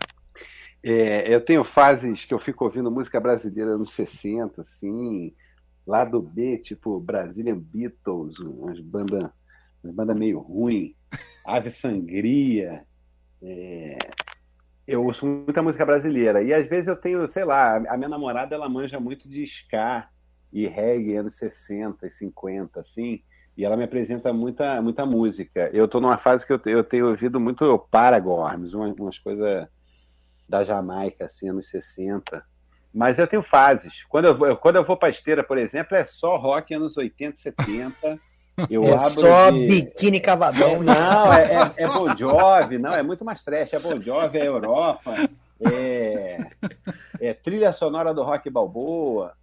É, 0.82 1.34
eu 1.34 1.40
tenho 1.40 1.64
fases 1.64 2.24
que 2.24 2.32
eu 2.32 2.38
fico 2.38 2.64
ouvindo 2.64 2.90
música 2.90 3.18
brasileira 3.18 3.76
nos 3.76 3.92
60, 3.92 4.60
assim, 4.60 5.34
lá 5.84 6.04
do 6.04 6.22
B, 6.22 6.58
tipo 6.58 7.00
Brazilian 7.00 7.58
Beatles, 7.58 8.38
umas 8.38 8.78
bandas 8.78 9.28
banda 9.82 10.14
meio 10.14 10.38
ruim, 10.38 10.94
Ave 11.44 11.70
Sangria. 11.70 12.84
É, 13.42 13.98
eu 14.86 15.04
ouço 15.04 15.26
muita 15.26 15.62
música 15.62 15.84
brasileira. 15.84 16.42
E 16.42 16.54
às 16.54 16.66
vezes 16.66 16.86
eu 16.86 16.96
tenho, 16.96 17.26
sei 17.26 17.44
lá, 17.44 17.76
a 17.76 17.96
minha 17.96 18.08
namorada 18.08 18.54
ela 18.54 18.68
manja 18.68 19.00
muito 19.00 19.28
de 19.28 19.42
ska 19.42 20.08
e 20.52 20.66
reggae 20.66 21.16
anos 21.16 21.34
60 21.34 22.06
e 22.06 22.10
50, 22.10 22.80
assim. 22.80 23.22
E 23.56 23.64
ela 23.64 23.76
me 23.76 23.84
apresenta 23.84 24.32
muita, 24.32 24.80
muita 24.80 25.04
música. 25.04 25.70
Eu 25.72 25.86
estou 25.86 26.00
numa 26.00 26.18
fase 26.18 26.46
que 26.46 26.52
eu, 26.52 26.60
eu 26.66 26.84
tenho 26.84 27.08
ouvido 27.08 27.40
muito 27.40 27.78
Paragorms, 27.90 28.74
umas, 28.74 28.96
umas 28.96 29.18
coisas 29.18 29.66
da 30.48 30.62
Jamaica, 30.62 31.24
assim, 31.24 31.48
anos 31.48 31.68
60. 31.68 32.44
Mas 32.94 33.18
eu 33.18 33.26
tenho 33.26 33.42
fases. 33.42 34.04
Quando 34.08 34.26
eu, 34.26 34.56
quando 34.56 34.76
eu 34.76 34.84
vou 34.84 34.96
para 34.96 35.08
esteira, 35.08 35.42
por 35.42 35.58
exemplo, 35.58 35.96
é 35.96 36.04
só 36.04 36.36
rock 36.36 36.72
anos 36.74 36.96
80, 36.96 37.38
70. 37.38 38.20
Eu 38.70 38.84
é 38.84 38.98
só 39.10 39.50
de... 39.50 39.66
biquíni 39.66 40.18
cavadão. 40.18 40.76
É, 40.76 40.78
não, 40.78 41.32
é, 41.32 41.42
é, 41.42 41.84
é 41.84 41.86
Bon 41.86 42.16
Jovi, 42.16 42.78
não, 42.78 42.94
é 42.94 43.02
muito 43.02 43.24
mais 43.24 43.42
trash. 43.42 43.74
É 43.74 43.78
Bon 43.78 44.00
Jovi, 44.00 44.38
é 44.38 44.46
Europa, 44.46 45.14
é, 45.60 46.46
é 47.20 47.34
trilha 47.34 47.72
sonora 47.72 48.14
do 48.14 48.22
Rock 48.22 48.48
Balboa. 48.48 49.34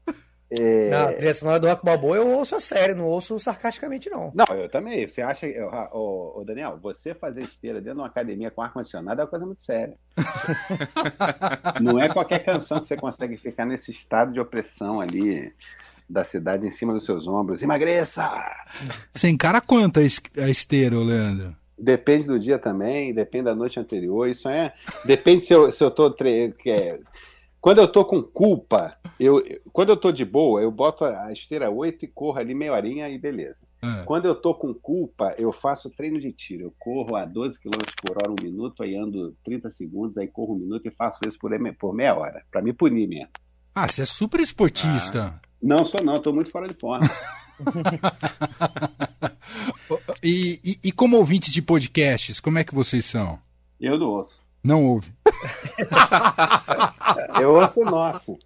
É... 0.49 0.89
Não, 0.89 1.10
a 1.10 1.13
trilha 1.13 1.34
sonora 1.34 1.60
do 1.60 1.67
Rock 1.67 1.86
Balboa 1.86 2.15
eu 2.15 2.28
ouço 2.28 2.56
a 2.56 2.60
sério, 2.60 2.95
não 2.95 3.06
ouço 3.06 3.39
sarcasticamente, 3.39 4.10
não. 4.10 4.32
Não, 4.34 4.45
eu 4.56 4.69
também. 4.69 5.08
Você 5.08 5.21
acha. 5.21 5.47
Ô, 5.91 6.39
ô 6.39 6.43
Daniel, 6.43 6.78
você 6.82 7.13
fazer 7.13 7.41
esteira 7.41 7.80
dentro 7.80 7.95
de 7.95 8.02
uma 8.02 8.08
academia 8.08 8.52
com 8.52 8.62
ar-condicionado 8.62 9.21
é 9.21 9.23
uma 9.23 9.30
coisa 9.30 9.45
muito 9.45 9.62
séria. 9.62 9.95
não 11.82 11.99
é 11.99 12.10
qualquer 12.10 12.39
canção 12.39 12.80
que 12.80 12.88
você 12.88 12.97
consegue 12.97 13.38
ficar 13.38 13.65
nesse 13.65 13.91
estado 13.91 14.32
de 14.32 14.39
opressão 14.39 15.02
ali 15.02 15.54
da 16.10 16.24
cidade 16.24 16.68
em 16.68 16.72
cima 16.72 16.94
dos 16.94 17.06
seus 17.06 17.28
ombros. 17.28 17.62
Emagreça! 17.62 18.30
Você 19.13 19.30
encara 19.30 19.62
quanto 19.62 20.00
a 20.00 20.50
esteira, 20.50 20.98
Leandro? 20.98 21.56
Depende 21.78 22.28
do 22.28 22.39
dia 22.39 22.60
também, 22.60 23.13
depende 23.13 23.46
da 23.46 23.56
noite 23.56 23.80
anterior. 23.80 24.28
Isso 24.28 24.48
é. 24.48 24.74
Depende 25.06 25.46
se 25.46 25.54
eu, 25.54 25.72
se 25.72 25.84
eu 25.84 25.92
tô. 25.92 26.12
Tre... 26.12 26.54
É... 26.66 27.00
Quando 27.60 27.80
eu 27.80 27.88
tô 27.88 28.06
com 28.06 28.22
culpa, 28.22 28.98
eu, 29.20 29.42
quando 29.72 29.89
eu 29.89 29.98
tô 29.98 30.12
de 30.12 30.26
boa, 30.26 30.62
eu 30.62 30.70
boto 30.70 31.06
a 31.06 31.32
esteira 31.32 31.70
8 31.72 32.06
e 32.06 32.08
corro 32.08 32.38
ali 32.38 32.54
meia 32.54 32.74
horinha 32.74 33.10
e 33.10 33.18
beleza. 33.18 33.60
É. 33.82 34.04
Quando 34.04 34.26
eu 34.26 34.36
tô 34.36 34.54
com 34.54 34.74
culpa, 34.74 35.34
eu 35.38 35.52
faço 35.52 35.89
treino 35.89 36.20
de 36.20 36.32
tiro. 36.32 36.63
Eu 36.63 36.74
corro 36.80 37.16
a 37.16 37.26
12 37.26 37.60
km 37.60 37.80
por 38.02 38.18
hora 38.18 38.32
um 38.32 38.42
minuto, 38.42 38.82
aí 38.84 38.96
ando 38.96 39.36
30 39.44 39.72
segundos, 39.72 40.18
aí 40.18 40.28
corro 40.28 40.56
um 40.56 40.60
minuto 40.60 40.88
e 40.88 40.92
faço 40.92 41.20
isso 41.28 41.38
por, 41.38 41.52
por 41.78 41.94
meia 41.94 42.16
hora, 42.16 42.44
para 42.52 42.62
me 42.62 42.72
punir 42.72 43.08
mesmo. 43.08 43.30
Ah, 43.76 43.88
você 43.88 44.04
é 44.04 44.06
super 44.06 44.40
esportista. 44.40 45.34
Ah. 45.36 45.40
Não, 45.62 45.84
sou 45.84 46.04
não, 46.04 46.18
estou 46.18 46.34
muito 46.34 46.52
fora 46.52 46.68
de 46.68 46.76
forma. 46.76 47.10
e, 50.22 50.60
e, 50.64 50.80
e, 50.84 50.92
como 50.92 51.18
ouvinte 51.18 51.52
de 51.52 51.62
podcasts, 51.62 52.40
como 52.40 52.60
é 52.60 52.64
que 52.64 52.76
vocês 52.76 53.06
são? 53.06 53.40
Eu 53.80 53.98
não 53.98 54.08
ouço. 54.08 54.42
Não 54.64 54.86
ouve. 54.86 55.12
eu 57.42 57.54
ouço 57.54 57.82
o 57.82 57.86
nosso. 57.86 58.38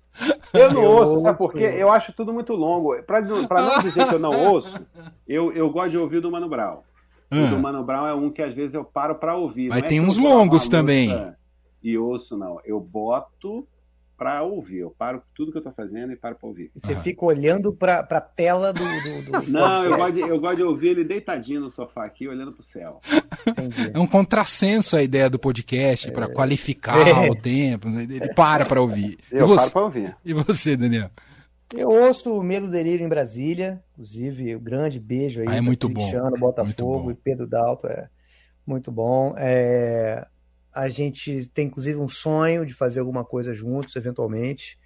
Eu 0.53 0.73
não 0.73 0.83
eu 0.83 0.89
ouço, 0.89 1.11
ouço, 1.11 1.23
sabe 1.23 1.37
por 1.37 1.53
quê? 1.53 1.75
Eu 1.77 1.91
acho 1.91 2.13
tudo 2.13 2.33
muito 2.33 2.53
longo. 2.53 2.95
Para 3.03 3.21
não 3.21 3.45
dizer 3.81 4.07
que 4.07 4.15
eu 4.15 4.19
não 4.19 4.31
ouço, 4.31 4.73
eu, 5.27 5.51
eu 5.51 5.69
gosto 5.69 5.91
de 5.91 5.97
ouvir 5.97 6.21
do 6.21 6.31
Mano 6.31 6.47
Brown. 6.47 6.79
Ah. 7.29 7.35
O 7.35 7.47
do 7.49 7.59
Mano 7.59 7.83
Brown 7.83 8.07
é 8.07 8.13
um 8.13 8.29
que 8.29 8.41
às 8.41 8.53
vezes 8.53 8.73
eu 8.73 8.83
paro 8.83 9.15
para 9.15 9.35
ouvir. 9.35 9.69
Mas 9.69 9.83
tem 9.83 9.97
é 9.97 10.01
uns 10.01 10.17
longos 10.17 10.67
também. 10.67 11.11
E 11.83 11.97
ouço, 11.97 12.37
não. 12.37 12.59
Eu 12.63 12.79
boto 12.79 13.67
para 14.17 14.41
ouvir. 14.41 14.79
Eu 14.79 14.89
paro 14.89 15.21
tudo 15.35 15.51
que 15.51 15.57
eu 15.57 15.61
estou 15.61 15.73
fazendo 15.73 16.11
e 16.11 16.15
paro 16.15 16.35
para 16.35 16.49
ouvir. 16.49 16.71
Você 16.75 16.93
uhum. 16.93 17.01
fica 17.01 17.25
olhando 17.25 17.71
para 17.71 17.99
a 17.99 18.21
tela 18.21 18.73
do. 18.73 18.83
do, 18.83 19.31
do... 19.31 19.45
Não, 19.51 19.85
eu 19.85 19.95
gosto, 19.95 20.13
de, 20.13 20.21
eu 20.21 20.39
gosto 20.39 20.55
de 20.55 20.63
ouvir 20.63 20.87
ele 20.89 21.03
deitadinho 21.03 21.61
no 21.61 21.69
sofá 21.69 22.05
aqui, 22.05 22.27
olhando 22.27 22.51
para 22.51 22.61
o 22.61 22.63
céu. 22.63 22.99
Entendi. 23.47 23.91
É 23.93 23.99
um 23.99 24.07
contrassenso 24.07 24.97
a 24.97 25.03
ideia 25.03 25.29
do 25.29 25.37
podcast, 25.37 26.09
é... 26.09 26.11
para 26.11 26.27
qualificar 26.27 27.07
é. 27.07 27.29
o 27.29 27.35
tempo. 27.35 27.87
Ele 27.87 28.33
para 28.33 28.65
para 28.65 28.81
ouvir. 28.81 29.17
Eu 29.31 29.55
paro 29.55 29.71
para 29.71 29.83
ouvir. 29.83 30.15
E 30.25 30.33
você, 30.33 30.75
Daniel? 30.75 31.11
Eu 31.75 31.89
ouço 31.89 32.33
o 32.33 32.41
Medo 32.41 32.69
Delírio 32.69 33.05
em 33.05 33.09
Brasília, 33.09 33.83
inclusive, 33.91 34.55
um 34.55 34.59
grande 34.59 34.99
beijo 35.01 35.41
aí. 35.41 35.47
Ah, 35.49 35.55
é 35.57 35.61
muito 35.61 35.89
bom. 35.89 36.01
Cristiano, 36.01 36.37
Botafogo 36.37 37.03
bom. 37.03 37.11
e 37.11 37.15
Pedro 37.15 37.45
Dalto, 37.45 37.87
é 37.87 38.07
muito 38.65 38.89
bom. 38.89 39.35
É, 39.37 40.25
a 40.77 40.89
gente 40.89 41.47
tem 41.47 41.65
inclusive 41.65 41.97
um 41.97 42.07
sonho 42.07 42.63
de 42.63 42.71
fazer 42.71 42.99
alguma 42.99 43.25
coisa 43.25 43.51
juntos, 43.51 43.95
eventualmente. 43.95 44.77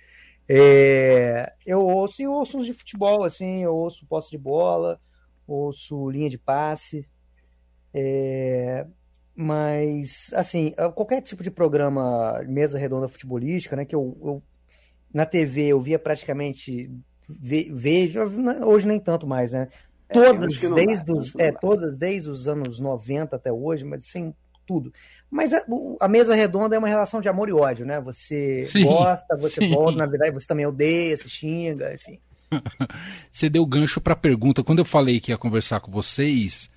É, 0.48 1.52
eu 1.66 1.86
ouço, 1.86 2.22
eu 2.22 2.32
ouço 2.32 2.58
uns 2.58 2.66
de 2.66 2.72
futebol, 2.72 3.26
assim, 3.26 3.62
eu 3.64 3.76
ouço 3.76 4.06
posse 4.06 4.32
de 4.32 4.38
bola, 4.38 5.02
ouço 5.46 6.10
linha 6.10 6.30
de 6.30 6.38
passe. 6.38 7.06
É, 7.94 8.88
mas, 9.36 10.32
assim, 10.34 10.74
qualquer 10.96 11.22
tipo 11.22 11.44
de 11.44 11.52
programa, 11.52 12.42
mesa 12.48 12.80
redonda 12.80 13.10
futebolística, 13.10 13.76
né, 13.76 13.84
que 13.84 13.96
eu, 13.96 14.18
eu 14.24 14.44
na 15.14 15.26
TV 15.26 15.68
eu 15.68 15.82
via 15.82 16.00
praticamente, 16.00 16.90
ve, 17.28 17.70
vejo, 17.70 18.22
hoje 18.66 18.88
nem 18.88 18.98
tanto 18.98 19.28
mais, 19.28 19.52
né? 19.52 19.68
É, 20.08 20.14
todas, 20.14 20.58
desde 20.58 21.12
os, 21.12 21.36
é, 21.36 21.52
todas, 21.52 21.98
desde 21.98 22.30
os 22.30 22.48
anos 22.48 22.80
90 22.80 23.36
até 23.36 23.52
hoje, 23.52 23.84
mas 23.84 24.06
sem 24.06 24.34
tudo. 24.72 24.94
Mas 25.30 25.54
a, 25.54 25.62
a, 26.00 26.08
mesa 26.08 26.34
redonda 26.34 26.76
é 26.76 26.80
uma 26.80 26.88
relação 26.88 27.20
de 27.20 27.28
amor 27.28 27.50
e 27.50 27.54
ódio, 27.54 27.86
né? 27.86 28.00
Você 28.00 28.66
sim, 28.68 28.86
gosta, 28.86 29.36
você 29.36 29.60
sim. 29.62 29.70
volta, 29.70 29.98
na 29.98 30.06
verdade 30.06 30.34
você 30.34 30.48
também 30.48 30.66
odeia, 30.66 31.18
se 31.18 31.30
xinga, 31.30 31.94
enfim. 31.94 32.20
você 33.30 33.50
deu 33.50 33.66
gancho 33.66 34.00
para 34.00 34.14
a 34.14 34.16
pergunta. 34.16 34.64
Quando 34.64 34.80
eu 34.80 34.86
falei 34.86 35.20
que 35.20 35.32
ia 35.32 35.38
conversar 35.38 35.82
com 35.82 35.92
vocês, 35.92 36.70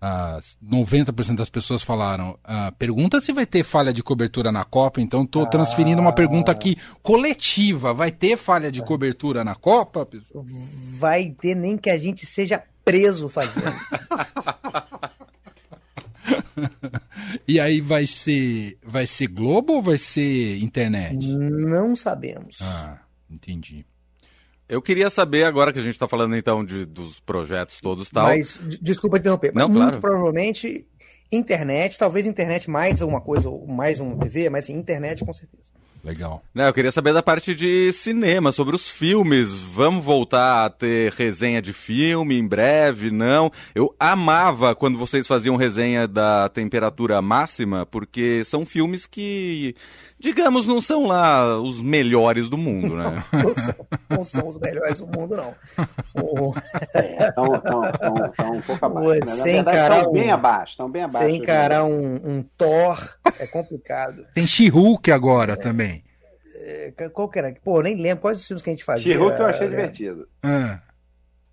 uh, 0.00 0.40
90% 0.66 1.36
das 1.36 1.50
pessoas 1.50 1.82
falaram: 1.82 2.38
uh, 2.44 2.72
pergunta 2.78 3.20
se 3.20 3.32
vai 3.32 3.44
ter 3.44 3.64
falha 3.64 3.92
de 3.92 4.02
cobertura 4.02 4.50
na 4.50 4.64
Copa. 4.64 5.00
Então 5.00 5.24
estou 5.24 5.44
ah. 5.44 5.46
transferindo 5.46 6.00
uma 6.00 6.12
pergunta 6.12 6.50
aqui 6.50 6.76
coletiva: 7.02 7.92
vai 7.92 8.10
ter 8.10 8.38
falha 8.38 8.72
de 8.72 8.82
cobertura 8.82 9.44
na 9.44 9.54
Copa? 9.54 10.06
Pessoal? 10.06 10.44
Vai 10.98 11.34
ter, 11.38 11.54
nem 11.54 11.76
que 11.76 11.90
a 11.90 11.98
gente 11.98 12.24
seja 12.24 12.62
preso 12.84 13.28
fazendo. 13.28 13.72
e 17.46 17.60
aí 17.60 17.80
vai 17.80 18.06
ser 18.06 18.78
vai 18.82 19.06
ser 19.06 19.26
Globo 19.28 19.74
ou 19.74 19.82
vai 19.82 19.98
ser 19.98 20.58
internet? 20.62 21.26
Não 21.26 21.94
sabemos. 21.96 22.58
Ah, 22.60 23.00
entendi. 23.30 23.84
Eu 24.68 24.80
queria 24.80 25.10
saber, 25.10 25.44
agora 25.44 25.72
que 25.72 25.78
a 25.78 25.82
gente 25.82 25.92
está 25.92 26.08
falando 26.08 26.34
então 26.34 26.64
de, 26.64 26.86
dos 26.86 27.20
projetos 27.20 27.78
todos 27.80 28.08
tal. 28.08 28.28
Mas, 28.28 28.58
desculpa 28.80 29.18
interromper, 29.18 29.52
Não, 29.54 29.68
muito 29.68 29.82
claro. 29.82 30.00
provavelmente 30.00 30.86
internet, 31.30 31.98
talvez 31.98 32.26
internet 32.26 32.70
mais 32.70 33.02
alguma 33.02 33.20
coisa, 33.20 33.50
mais 33.66 34.00
um 34.00 34.16
TV, 34.18 34.48
mas 34.50 34.66
sim, 34.66 34.74
internet 34.74 35.24
com 35.24 35.32
certeza. 35.32 35.72
Legal. 36.04 36.42
Não, 36.52 36.64
eu 36.64 36.72
queria 36.72 36.90
saber 36.90 37.12
da 37.14 37.22
parte 37.22 37.54
de 37.54 37.92
cinema, 37.92 38.50
sobre 38.50 38.74
os 38.74 38.88
filmes. 38.88 39.54
Vamos 39.54 40.04
voltar 40.04 40.64
a 40.64 40.70
ter 40.70 41.12
resenha 41.12 41.62
de 41.62 41.72
filme 41.72 42.36
em 42.36 42.46
breve? 42.46 43.12
Não. 43.12 43.52
Eu 43.72 43.94
amava 44.00 44.74
quando 44.74 44.98
vocês 44.98 45.28
faziam 45.28 45.54
resenha 45.54 46.08
da 46.08 46.48
temperatura 46.48 47.22
máxima, 47.22 47.86
porque 47.86 48.42
são 48.44 48.66
filmes 48.66 49.06
que, 49.06 49.76
digamos, 50.22 50.66
não 50.66 50.80
são 50.80 51.06
lá 51.06 51.58
os 51.60 51.82
melhores 51.82 52.48
do 52.48 52.56
mundo, 52.56 52.96
né? 52.96 53.22
Não 53.32 53.54
são, 53.54 53.74
não 54.08 54.24
são 54.24 54.48
os 54.48 54.56
melhores 54.58 54.98
do 55.00 55.06
mundo, 55.06 55.36
não. 55.36 55.54
O- 56.14 56.54
É, 56.94 57.28
estão 57.28 58.52
um 58.54 58.62
pouco 58.62 58.86
abaixo. 58.86 59.20
Né? 59.26 59.32
Sem 59.42 59.56
encarar 59.58 59.98
estão 59.98 60.12
bem 60.12 60.28
um- 60.30 60.34
abaixo. 60.34 60.70
Estão 60.72 60.90
bem 60.90 61.02
abaixo. 61.02 61.26
Sem 61.26 61.36
encarar 61.36 61.84
um, 61.84 62.14
um 62.14 62.42
Thor 62.56 63.16
é 63.38 63.46
complicado. 63.46 64.24
Tem 64.34 64.46
She-Hulk 64.46 65.10
agora 65.10 65.56
também. 65.56 66.04
É, 66.54 66.92
Qual 67.12 67.28
que 67.28 67.38
era? 67.38 67.52
Pô, 67.64 67.82
nem 67.82 68.00
lembro 68.00 68.22
quais 68.22 68.38
os 68.38 68.46
filmes 68.46 68.62
que 68.62 68.70
a 68.70 68.72
gente 68.72 68.84
fazia. 68.84 69.12
She-Hulk 69.12 69.38
eu 69.40 69.46
achei 69.46 69.68
né? 69.68 69.70
divertido. 69.76 70.28
Ah, 70.42 70.80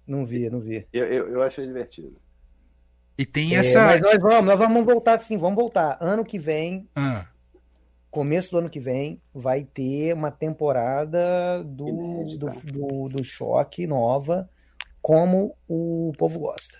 Não 0.07 0.23
vi, 0.23 0.49
não 0.49 0.59
vi. 0.59 0.85
Eu, 0.93 1.05
eu, 1.05 1.27
eu 1.29 1.41
achei 1.43 1.65
divertido. 1.65 2.15
e 3.17 3.25
tem 3.25 3.55
É, 3.55 3.59
essa. 3.59 3.83
mas 3.85 4.01
nós 4.01 4.17
vamos, 4.19 4.43
nós 4.45 4.57
vamos 4.59 4.85
voltar 4.85 5.19
sim, 5.19 5.37
vamos 5.37 5.55
voltar. 5.55 5.97
Ano 5.99 6.23
que 6.23 6.37
vem, 6.37 6.87
Ah, 6.95 7.25
começo 8.11 8.51
do 8.51 8.57
ano 8.59 8.69
que 8.69 8.79
vem, 8.79 9.21
vai 9.33 9.63
ter 9.63 10.13
uma 10.13 10.31
temporada 10.31 11.63
do, 11.63 12.25
do, 12.37 12.49
do, 12.71 13.09
do 13.09 13.23
choque 13.23 13.85
nova, 13.87 14.49
como 15.01 15.55
o 15.67 16.11
povo 16.17 16.39
gosta. 16.39 16.77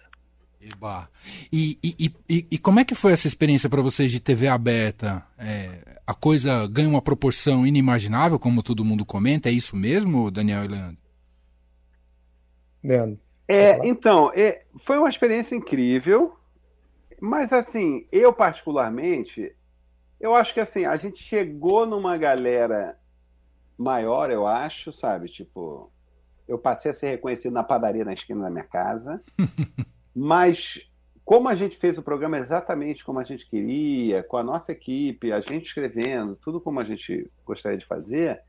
eba. 0.61 1.09
E, 1.51 1.77
e, 1.83 1.95
e, 1.99 2.13
e- 2.37 2.47
e 2.51 2.57
como 2.57 2.79
é 2.79 2.85
que 2.85 2.95
foi 2.95 3.13
essa 3.13 3.27
experiência 3.27 3.69
para 3.69 3.81
vocês 3.81 4.11
de 4.11 4.19
TV 4.19 4.47
aberta? 4.47 5.23
É, 5.37 5.99
a 6.05 6.13
coisa 6.13 6.67
ganha 6.67 6.89
uma 6.89 7.01
proporção 7.01 7.65
inimaginável, 7.65 8.37
como 8.39 8.61
todo 8.63 8.83
mundo 8.83 9.05
comenta? 9.05 9.47
É 9.49 9.51
isso 9.53 9.75
mesmo, 9.75 10.29
Daniel 10.31 10.65
e 10.65 10.67
Leandro? 10.67 10.97
Leandro. 12.83 13.19
É, 13.47 13.87
então, 13.87 14.31
é, 14.35 14.63
foi 14.85 14.97
uma 14.99 15.09
experiência 15.09 15.55
incrível, 15.55 16.35
mas 17.19 17.51
assim, 17.51 18.05
eu 18.11 18.31
particularmente, 18.31 19.53
eu 20.19 20.35
acho 20.35 20.53
que 20.53 20.59
assim, 20.59 20.85
a 20.85 20.97
gente 20.97 21.23
chegou 21.23 21.85
numa 21.85 22.17
galera 22.17 22.97
maior, 23.77 24.29
eu 24.29 24.45
acho, 24.45 24.91
sabe? 24.91 25.29
Tipo, 25.29 25.91
eu 26.47 26.57
passei 26.57 26.91
a 26.91 26.93
ser 26.93 27.09
reconhecido 27.09 27.53
na 27.53 27.63
padaria 27.63 28.03
na 28.03 28.13
esquina 28.13 28.43
da 28.43 28.49
minha 28.49 28.65
casa, 28.65 29.23
mas 30.15 30.79
como 31.23 31.47
a 31.47 31.55
gente 31.55 31.77
fez 31.77 31.97
o 31.97 32.01
programa 32.01 32.39
exatamente 32.39 33.05
como 33.05 33.19
a 33.19 33.23
gente 33.23 33.47
queria, 33.47 34.23
com 34.23 34.35
a 34.37 34.43
nossa 34.43 34.71
equipe, 34.71 35.31
a 35.31 35.39
gente 35.39 35.67
escrevendo, 35.67 36.35
tudo 36.35 36.59
como 36.59 36.79
a 36.79 36.83
gente 36.83 37.31
gostaria 37.45 37.77
de 37.77 37.85
fazer, 37.85 38.41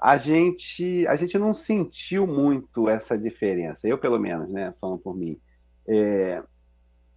a 0.00 0.16
gente, 0.16 1.06
a 1.06 1.16
gente 1.16 1.38
não 1.38 1.52
sentiu 1.52 2.26
muito 2.26 2.88
essa 2.88 3.16
diferença. 3.16 3.86
Eu, 3.86 3.98
pelo 3.98 4.18
menos, 4.18 4.48
né, 4.48 4.74
falando 4.80 4.98
por 4.98 5.16
mim. 5.16 5.38
É, 5.86 6.42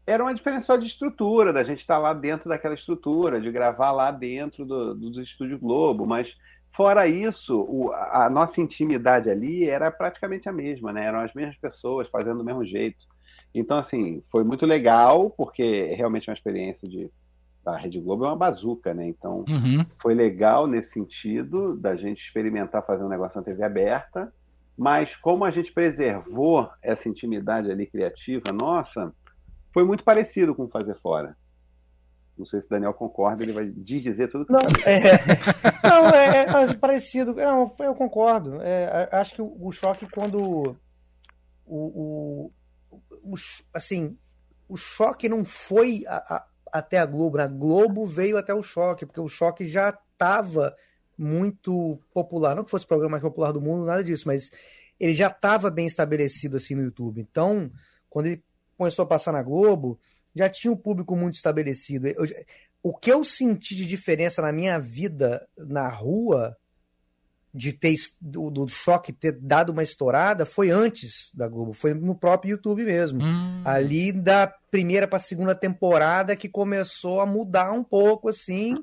era 0.08 0.24
uma 0.24 0.34
diferença 0.34 0.68
só 0.68 0.76
de 0.78 0.86
estrutura, 0.88 1.52
da 1.54 1.64
gente 1.64 1.80
estar 1.80 1.98
lá 1.98 2.14
dentro 2.14 2.50
daquela 2.50 2.76
estrutura, 2.76 3.42
de 3.42 3.52
gravar 3.52 3.92
lá 3.92 4.12
dentro 4.12 4.66
do, 4.66 4.94
do 4.96 5.22
Estúdio 5.22 5.60
Globo, 5.60 6.06
mas 6.06 6.30
fora 6.76 7.08
isso, 7.08 7.60
o- 7.62 7.92
a 7.94 8.30
nossa 8.30 8.62
intimidade 8.62 9.30
ali 9.30 9.68
era 9.68 9.90
praticamente 9.92 10.48
a 10.50 10.52
mesma, 10.54 10.92
né? 10.94 11.06
Eram 11.06 11.20
as 11.20 11.34
mesmas 11.34 11.58
pessoas 11.58 12.08
fazendo 12.10 12.40
do 12.40 12.44
mesmo 12.46 12.66
jeito. 12.66 13.06
Então, 13.54 13.78
assim, 13.78 14.22
foi 14.32 14.44
muito 14.44 14.66
legal, 14.66 15.30
porque 15.32 15.94
realmente 15.96 16.30
é 16.30 16.32
uma 16.32 16.38
experiência 16.38 16.88
de. 16.88 17.10
A 17.66 17.78
Rede 17.78 18.00
Globo 18.00 18.26
é 18.26 18.28
uma 18.30 18.36
bazuca, 18.38 18.94
né? 18.94 19.08
Então, 19.08 19.44
Uhum. 19.50 19.84
foi 20.02 20.14
legal 20.14 20.68
nesse 20.68 20.92
sentido 20.92 21.76
da 21.78 21.96
gente 21.96 22.22
experimentar 22.24 22.86
fazer 22.86 23.04
um 23.04 23.10
negócio 23.10 23.38
na 23.40 23.44
TV 23.46 23.64
aberta, 23.64 24.32
mas 24.78 25.16
como 25.16 25.46
a 25.46 25.52
gente 25.52 25.74
preservou 25.74 26.70
essa 26.82 27.10
intimidade 27.10 27.72
ali 27.72 27.88
criativa 27.88 28.52
nossa, 28.52 29.12
foi 29.76 29.84
muito 29.84 30.06
parecido 30.06 30.56
com 30.56 30.70
fazer 30.70 30.96
fora. 31.02 31.36
Não 32.38 32.46
sei 32.46 32.62
se 32.62 32.68
o 32.68 32.70
Daniel 32.70 32.94
concorda, 32.94 33.44
ele 33.44 33.52
vai 33.52 33.68
dizer 33.68 34.30
tudo 34.32 34.46
que 34.46 34.54
Não, 34.54 34.62
é, 34.86 35.02
não, 35.84 36.10
é, 36.10 36.70
é 36.72 36.74
parecido. 36.76 37.34
Não, 37.34 37.76
eu 37.80 37.94
concordo. 37.94 38.62
É, 38.62 39.10
acho 39.12 39.36
que 39.36 39.42
o, 39.42 39.54
o 39.60 39.70
choque 39.74 40.08
quando 40.10 40.78
o, 41.66 41.76
o, 42.48 42.52
o 43.22 43.36
assim, 43.74 44.18
o 44.70 44.78
choque 44.78 45.28
não 45.28 45.44
foi 45.44 46.06
a- 46.08 46.36
a- 46.38 46.48
até 46.72 46.98
a 47.00 47.06
Globo, 47.06 47.38
a 47.40 47.48
Globo 47.48 48.06
veio 48.06 48.38
até 48.38 48.54
o 48.54 48.64
choque, 48.64 49.06
porque 49.06 49.20
o 49.20 49.28
choque 49.28 49.66
já 49.66 49.90
estava 50.14 50.74
muito 51.18 52.00
popular. 52.14 52.56
Não 52.56 52.64
que 52.64 52.72
fosse 52.72 52.86
o 52.86 52.88
programa 52.88 53.12
mais 53.12 53.24
popular 53.24 53.52
do 53.52 53.62
mundo, 53.62 53.86
nada 53.86 54.04
disso, 54.04 54.24
mas 54.28 54.50
ele 54.98 55.14
já 55.14 55.28
estava 55.28 55.70
bem 55.70 55.86
estabelecido 55.88 56.56
assim 56.56 56.76
no 56.76 56.84
YouTube. 56.84 57.20
Então, 57.22 57.70
quando 58.10 58.28
ele 58.28 58.44
começou 58.78 59.04
a 59.04 59.08
passar 59.08 59.32
na 59.32 59.42
Globo, 59.44 60.00
já 60.36 60.50
tinha 60.50 60.72
um 60.72 60.78
público 60.78 61.16
muito 61.16 61.36
estabelecido. 61.36 62.08
Eu- 62.08 62.26
o 62.84 62.94
que 62.96 63.12
eu 63.12 63.24
senti 63.24 63.76
de 63.76 63.86
diferença 63.86 64.42
na 64.42 64.52
minha 64.52 64.78
vida 64.80 65.48
na 65.58 65.88
rua, 65.90 66.56
de 67.54 67.72
ter 67.72 67.96
do, 68.20 68.52
do 68.52 68.68
choque 68.68 69.14
ter 69.14 69.32
dado 69.32 69.72
uma 69.72 69.82
estourada, 69.82 70.46
foi 70.46 70.70
antes 70.72 71.32
da 71.34 71.48
Globo, 71.48 71.72
foi 71.74 71.94
no 71.94 72.14
próprio 72.14 72.52
YouTube 72.52 72.84
mesmo. 72.84 73.24
Hum. 73.24 73.62
Ali 73.64 74.12
da 74.12 74.54
primeira 74.70 75.08
para 75.08 75.16
a 75.18 75.22
segunda 75.22 75.56
temporada 75.56 76.36
que 76.36 76.50
começou 76.50 77.22
a 77.22 77.26
mudar 77.26 77.72
um 77.72 77.84
pouco 77.84 78.28
assim 78.28 78.76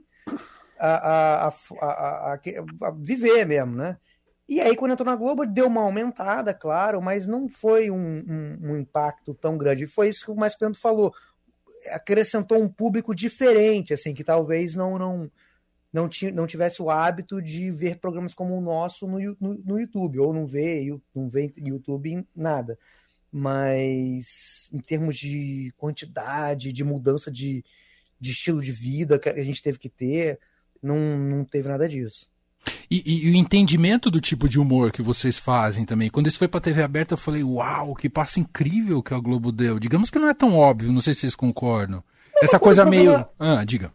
a, 0.80 0.88
a, 0.88 1.48
a, 1.48 1.52
a- 1.82 2.32
a- 2.34 2.40
a 2.88 2.90
viver 2.90 3.44
mesmo, 3.46 3.76
né? 3.76 3.98
E 4.52 4.60
aí, 4.60 4.76
quando 4.76 4.92
entrou 4.92 5.06
na 5.06 5.16
Globo, 5.16 5.46
deu 5.46 5.66
uma 5.66 5.80
aumentada, 5.80 6.52
claro, 6.52 7.00
mas 7.00 7.26
não 7.26 7.48
foi 7.48 7.90
um, 7.90 7.96
um- 8.18 8.58
um 8.72 8.76
impacto 8.76 9.32
tão 9.34 9.56
grande. 9.56 9.86
Foi 9.86 10.10
isso 10.10 10.26
que 10.26 10.30
o 10.30 10.36
Mais 10.36 10.54
Tanto 10.54 10.78
falou. 10.78 11.14
Acrescentou 11.90 12.58
um 12.62 12.68
público 12.68 13.14
diferente, 13.14 13.94
assim, 13.94 14.12
que 14.14 14.22
talvez 14.24 14.76
não 14.76 14.98
não 14.98 15.30
não, 15.92 16.08
não 16.34 16.46
tivesse 16.46 16.82
o 16.82 16.90
hábito 16.90 17.40
de 17.42 17.70
ver 17.70 17.98
programas 17.98 18.34
como 18.34 18.56
o 18.56 18.60
nosso 18.62 19.06
no, 19.06 19.18
no, 19.40 19.54
no 19.64 19.80
YouTube, 19.80 20.18
ou 20.20 20.32
não 20.32 20.46
vê, 20.46 20.86
não 21.14 21.28
vê 21.28 21.52
YouTube 21.56 22.10
em 22.12 22.26
nada. 22.36 22.78
Mas 23.30 24.70
em 24.72 24.80
termos 24.80 25.16
de 25.16 25.72
quantidade, 25.78 26.72
de 26.72 26.84
mudança 26.84 27.30
de, 27.30 27.64
de 28.20 28.30
estilo 28.32 28.62
de 28.62 28.72
vida 28.72 29.18
que 29.18 29.28
a 29.28 29.42
gente 29.44 29.62
teve 29.62 29.78
que 29.78 29.88
ter, 29.90 30.38
não, 30.82 30.96
não 31.18 31.44
teve 31.44 31.68
nada 31.68 31.88
disso. 31.88 32.31
E, 32.92 33.02
e- 33.06 33.26
e 33.28 33.30
o 33.30 33.34
entendimento 33.36 34.10
do 34.10 34.20
tipo 34.20 34.48
de 34.48 34.60
humor 34.60 34.92
que 34.92 35.00
vocês 35.00 35.38
fazem 35.38 35.84
também. 35.86 36.10
Quando 36.10 36.26
isso 36.26 36.38
foi 36.38 36.46
pra 36.48 36.60
TV 36.60 36.82
aberta, 36.82 37.14
eu 37.14 37.18
falei, 37.18 37.42
uau, 37.42 37.94
que 37.94 38.08
passo 38.10 38.38
incrível 38.38 39.02
que 39.02 39.14
a 39.14 39.18
Globo 39.18 39.50
deu. 39.50 39.78
Digamos 39.78 40.10
que 40.10 40.18
não 40.18 40.28
é 40.28 40.34
tão 40.34 40.56
óbvio, 40.56 40.92
não 40.92 41.00
sei 41.00 41.14
se 41.14 41.20
vocês 41.20 41.34
concordam. 41.34 42.02
Essa 42.42 42.58
quando 42.58 42.62
coisa 42.64 42.84
meio. 42.84 43.04
programa- 43.12 43.30
Ah, 43.38 43.64
diga. 43.64 43.92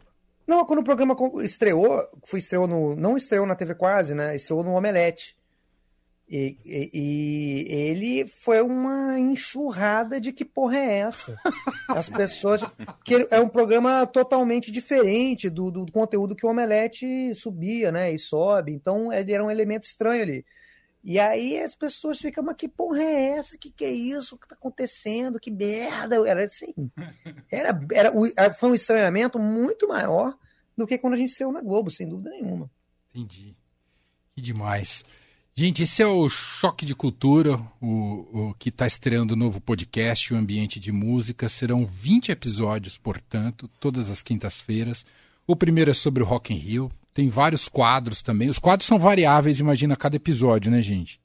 Não, 0.48 0.66
quando 0.66 0.80
o 0.80 0.84
programa 0.84 1.16
estreou, 1.44 2.02
foi 2.26 2.40
estreou 2.40 2.66
no. 2.68 2.96
Não 2.96 3.16
estreou 3.18 3.46
na 3.46 3.54
TV 3.54 3.76
Quase, 3.76 4.16
né? 4.16 4.36
Estreou 4.36 4.64
no 4.64 4.72
Omelete. 4.74 5.36
E, 6.30 6.58
e- 6.66 6.90
e 6.94 7.66
ele 7.74 8.28
foi 8.28 8.62
uma 8.62 9.18
enxurrada 9.18 10.20
de 10.20 10.34
que 10.34 10.44
porra 10.44 10.78
é 10.78 10.98
essa? 11.00 11.40
As 11.88 12.10
pessoas. 12.10 12.62
que 13.06 13.26
é 13.32 13.40
um 13.40 13.48
programa 13.48 14.06
totalmente 14.06 14.70
diferente 14.70 15.50
do, 15.50 15.72
do 15.72 15.90
conteúdo 15.92 16.36
que 16.36 16.46
o 16.46 16.50
Omelete 16.50 17.34
subia, 17.34 17.92
né? 17.94 18.12
E 18.12 18.20
sobe. 18.20 18.74
Então 18.74 19.12
ele 19.14 19.32
era 19.32 19.44
um 19.44 19.50
elemento 19.50 19.84
estranho 19.86 20.22
ali. 20.22 20.46
E 21.04 21.18
aí 21.18 21.58
as 21.62 21.74
pessoas 21.74 22.18
ficam, 22.20 22.44
mas 22.44 22.58
que 22.58 22.68
porra 22.68 23.02
é 23.02 23.30
essa? 23.38 23.58
Que 23.58 23.72
que 23.72 23.86
é 23.86 23.92
isso? 23.92 24.36
O 24.36 24.38
que 24.38 24.50
tá 24.50 24.56
acontecendo? 24.56 25.40
Que 25.40 25.50
merda! 25.50 26.18
Era 26.28 26.44
assim. 26.44 26.74
Era, 27.50 27.80
era, 27.94 28.54
foi 28.54 28.72
um 28.72 28.76
estranhamento 28.76 29.40
muito 29.40 29.88
maior 29.88 30.38
do 30.76 30.86
que 30.86 30.98
quando 30.98 31.14
a 31.14 31.18
gente 31.18 31.32
saiu 31.32 31.54
na 31.54 31.62
Globo, 31.62 31.90
sem 31.90 32.06
dúvida 32.10 32.32
nenhuma. 32.32 32.70
Entendi. 33.16 33.56
Que 34.36 34.42
demais. 34.42 35.06
Gente, 35.60 35.82
esse 35.82 36.04
é 36.04 36.06
o 36.06 36.30
Choque 36.30 36.86
de 36.86 36.94
Cultura, 36.94 37.60
o, 37.82 38.50
o 38.50 38.54
que 38.60 38.70
está 38.70 38.86
estreando 38.86 39.34
o 39.34 39.36
novo 39.36 39.60
podcast, 39.60 40.32
o 40.32 40.38
Ambiente 40.38 40.80
de 40.80 40.92
Música. 40.92 41.50
Serão 41.50 41.84
20 41.84 42.32
episódios, 42.32 42.96
portanto, 42.96 43.68
todas 43.80 44.12
as 44.12 44.22
quintas-feiras. 44.22 45.04
O 45.48 45.56
primeiro 45.56 45.90
é 45.90 45.96
sobre 45.96 46.22
o 46.22 46.28
Rock 46.28 46.54
in 46.54 46.58
Rio. 46.58 46.92
Tem 47.12 47.28
vários 47.28 47.68
quadros 47.68 48.22
também. 48.22 48.52
Os 48.52 48.60
quadros 48.60 48.86
são 48.86 49.00
variáveis, 49.00 49.60
imagina, 49.60 49.96
cada 49.96 50.16
episódio, 50.16 50.70
né, 50.70 50.80
gente? 50.80 51.20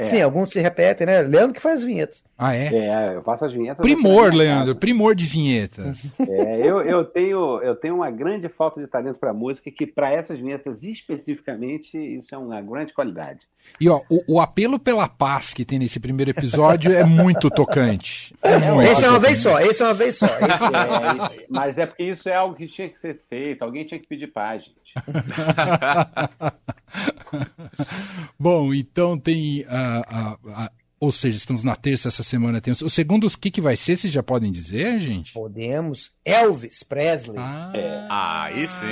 É. 0.00 0.06
Sim, 0.06 0.22
alguns 0.22 0.50
se 0.50 0.60
repetem, 0.60 1.06
né? 1.06 1.20
Leandro 1.22 1.52
que 1.52 1.60
faz 1.60 1.76
as 1.76 1.84
vinhetas. 1.84 2.24
Ah, 2.38 2.54
é? 2.54 2.74
É, 2.74 3.16
eu 3.16 3.22
faço 3.22 3.44
as 3.44 3.52
vinhetas. 3.52 3.82
Primor, 3.82 4.32
Leandro, 4.34 4.74
primor 4.74 5.14
de 5.14 5.24
vinhetas. 5.24 6.14
É, 6.30 6.60
eu, 6.64 6.80
eu, 6.82 7.04
tenho, 7.04 7.60
eu 7.60 7.74
tenho 7.74 7.96
uma 7.96 8.10
grande 8.10 8.48
falta 8.48 8.80
de 8.80 8.86
talento 8.86 9.18
para 9.18 9.32
música, 9.32 9.70
que 9.70 9.86
para 9.86 10.12
essas 10.12 10.38
vinhetas 10.38 10.82
especificamente, 10.82 11.96
isso 11.98 12.34
é 12.34 12.38
uma 12.38 12.60
grande 12.60 12.92
qualidade. 12.92 13.40
E 13.80 13.88
ó, 13.88 14.00
o, 14.08 14.36
o, 14.36 14.40
apelo 14.40 14.78
pela 14.78 15.08
paz 15.08 15.52
que 15.52 15.64
tem 15.64 15.78
nesse 15.78 15.98
primeiro 15.98 16.30
episódio 16.30 16.92
é 16.92 17.04
muito 17.04 17.50
tocante. 17.50 18.34
É, 18.42 18.52
é 18.52 18.58
muito 18.72 18.90
esse 18.90 19.04
é 19.04 19.10
uma 19.10 19.18
vez 19.18 19.38
só, 19.38 19.58
esse 19.60 19.82
é 19.82 19.84
uma 19.86 19.94
vez 19.94 20.16
só. 20.16 20.26
É, 20.26 21.46
mas 21.48 21.78
é 21.78 21.86
porque 21.86 22.04
isso 22.04 22.28
é 22.28 22.34
algo 22.34 22.54
que 22.54 22.68
tinha 22.68 22.88
que 22.88 22.98
ser 22.98 23.18
feito, 23.28 23.62
alguém 23.62 23.84
tinha 23.84 23.98
que 23.98 24.06
pedir 24.06 24.28
paz, 24.28 24.62
gente. 24.62 24.89
Bom, 28.38 28.74
então 28.74 29.18
tem 29.18 29.64
a, 29.68 29.98
a, 29.98 30.38
a, 30.64 30.72
ou 31.00 31.10
seja, 31.10 31.36
estamos 31.36 31.64
na 31.64 31.74
terça 31.74 32.08
essa 32.08 32.22
semana. 32.22 32.60
Tem 32.60 32.72
o 32.72 32.90
segundo, 32.90 33.26
o 33.26 33.38
que, 33.38 33.50
que 33.50 33.60
vai 33.60 33.74
ser? 33.74 33.96
Vocês 33.96 34.12
já 34.12 34.22
podem 34.22 34.52
dizer, 34.52 34.98
gente? 34.98 35.32
Podemos. 35.32 36.12
Elvis 36.24 36.82
Presley. 36.82 37.38
Ah, 37.38 37.72
é. 37.74 38.06
aí 38.10 38.68
sim. 38.68 38.86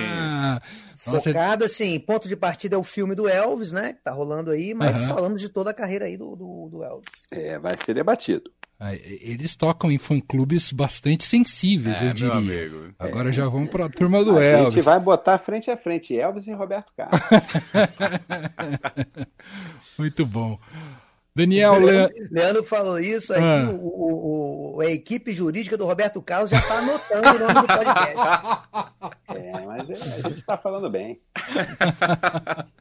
Focado, 0.97 1.65
assim, 1.65 1.99
ponto 2.01 2.29
de 2.29 2.37
partida 2.37 2.77
é 2.77 2.79
o 2.79 2.85
filme 2.85 3.15
do 3.15 3.29
Elvis, 3.29 3.73
né? 3.73 3.93
Que 3.93 4.03
tá 4.03 4.11
rolando 4.11 4.51
aí, 4.51 4.75
mas 4.75 5.01
uhum. 5.01 5.09
falamos 5.09 5.41
de 5.41 5.49
toda 5.49 5.71
a 5.71 5.75
carreira 5.75 6.07
aí 6.07 6.17
do, 6.17 6.35
do, 6.35 6.69
do 6.71 6.85
Elvis. 6.85 7.27
É, 7.31 7.59
vai 7.59 7.77
ser 7.85 7.95
debatido. 7.95 8.51
Eles 8.81 9.57
tocam 9.57 9.91
em 9.91 9.99
fã-clubes 9.99 10.73
bastante 10.73 11.25
sensíveis, 11.25 12.01
é, 12.01 12.11
eu 12.11 12.15
diria. 12.15 12.71
Agora 12.97 13.31
é. 13.31 13.33
já 13.33 13.49
vamos 13.49 13.71
para 13.71 13.87
a 13.87 13.89
turma 13.89 14.23
do 14.23 14.39
a 14.39 14.45
Elvis. 14.45 14.67
A 14.67 14.71
gente 14.71 14.85
vai 14.85 15.01
botar 15.01 15.37
frente 15.39 15.69
a 15.69 15.77
frente 15.77 16.17
Elvis 16.17 16.47
e 16.47 16.53
Roberto 16.53 16.93
Carlos. 16.97 17.21
Muito 19.99 20.25
bom. 20.25 20.57
Daniel 21.35 21.79
Leandro, 21.79 22.17
Leandro 22.33 22.65
falou 22.65 22.99
isso 22.99 23.33
aí, 23.33 23.41
ah. 23.41 23.71
o, 23.71 24.75
o, 24.77 24.81
a 24.81 24.87
equipe 24.87 25.33
jurídica 25.33 25.77
do 25.77 25.87
Roberto 25.87 26.21
Carlos 26.21 26.51
já 26.51 26.59
está 26.59 26.79
anotando 26.79 27.29
o 27.29 27.39
nome 27.39 27.55
do 27.55 27.67
podcast. 27.67 28.17
É, 29.29 29.53
mas 29.67 29.91
é, 29.91 29.93
a 29.93 30.29
gente 30.29 30.41
está 30.41 30.57
falando 30.57 30.89
bem. 30.89 31.21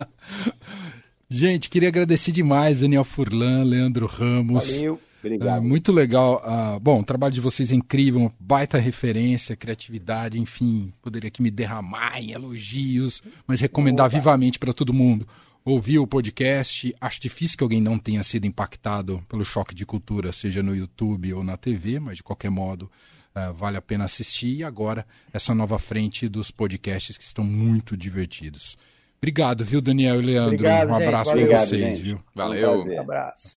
Gente, 1.29 1.69
queria 1.69 1.89
agradecer 1.89 2.31
demais, 2.31 2.79
Daniel 2.79 3.03
Furlan, 3.03 3.65
Leandro 3.65 4.07
Ramos. 4.07 4.77
Valeu. 4.77 4.97
Obrigado. 5.35 5.57
É, 5.57 5.59
muito 5.59 5.91
legal. 5.91 6.43
Uh, 6.45 6.79
bom, 6.79 7.01
o 7.01 7.03
trabalho 7.03 7.33
de 7.33 7.41
vocês 7.41 7.71
é 7.71 7.75
incrível, 7.75 8.31
baita 8.39 8.77
referência, 8.77 9.55
criatividade, 9.55 10.39
enfim, 10.39 10.91
poderia 11.01 11.27
aqui 11.27 11.41
me 11.41 11.51
derramar 11.51 12.19
em 12.19 12.31
elogios, 12.31 13.21
mas 13.45 13.61
recomendar 13.61 14.07
Opa. 14.07 14.17
vivamente 14.17 14.59
para 14.59 14.73
todo 14.73 14.93
mundo. 14.93 15.27
Ouvir 15.63 15.99
o 15.99 16.07
podcast, 16.07 16.95
acho 17.01 17.19
difícil 17.19 17.57
que 17.57 17.63
alguém 17.63 17.81
não 17.81 17.99
tenha 17.99 18.23
sido 18.23 18.47
impactado 18.47 19.21
pelo 19.27 19.43
choque 19.43 19.75
de 19.75 19.85
cultura, 19.85 20.31
seja 20.31 20.63
no 20.63 20.73
YouTube 20.73 21.33
ou 21.33 21.43
na 21.43 21.57
TV, 21.57 21.99
mas 21.99 22.17
de 22.17 22.23
qualquer 22.23 22.49
modo 22.49 22.89
uh, 23.35 23.53
vale 23.53 23.75
a 23.75 23.81
pena 23.81 24.05
assistir. 24.05 24.59
E 24.59 24.63
agora, 24.63 25.05
essa 25.33 25.53
nova 25.53 25.77
frente 25.77 26.29
dos 26.29 26.51
podcasts 26.51 27.17
que 27.17 27.23
estão 27.23 27.43
muito 27.43 27.97
divertidos. 27.97 28.77
Obrigado, 29.17 29.65
viu, 29.65 29.81
Daniel 29.81 30.21
e 30.21 30.25
Leandro? 30.25 30.53
Obrigado, 30.53 30.89
um 30.89 30.95
abraço 30.95 31.31
para 31.31 31.45
vocês, 31.45 31.97
gente. 31.97 32.03
viu? 32.03 32.19
Valeu. 32.35 32.85
Um 32.85 33.01
abraço. 33.01 33.49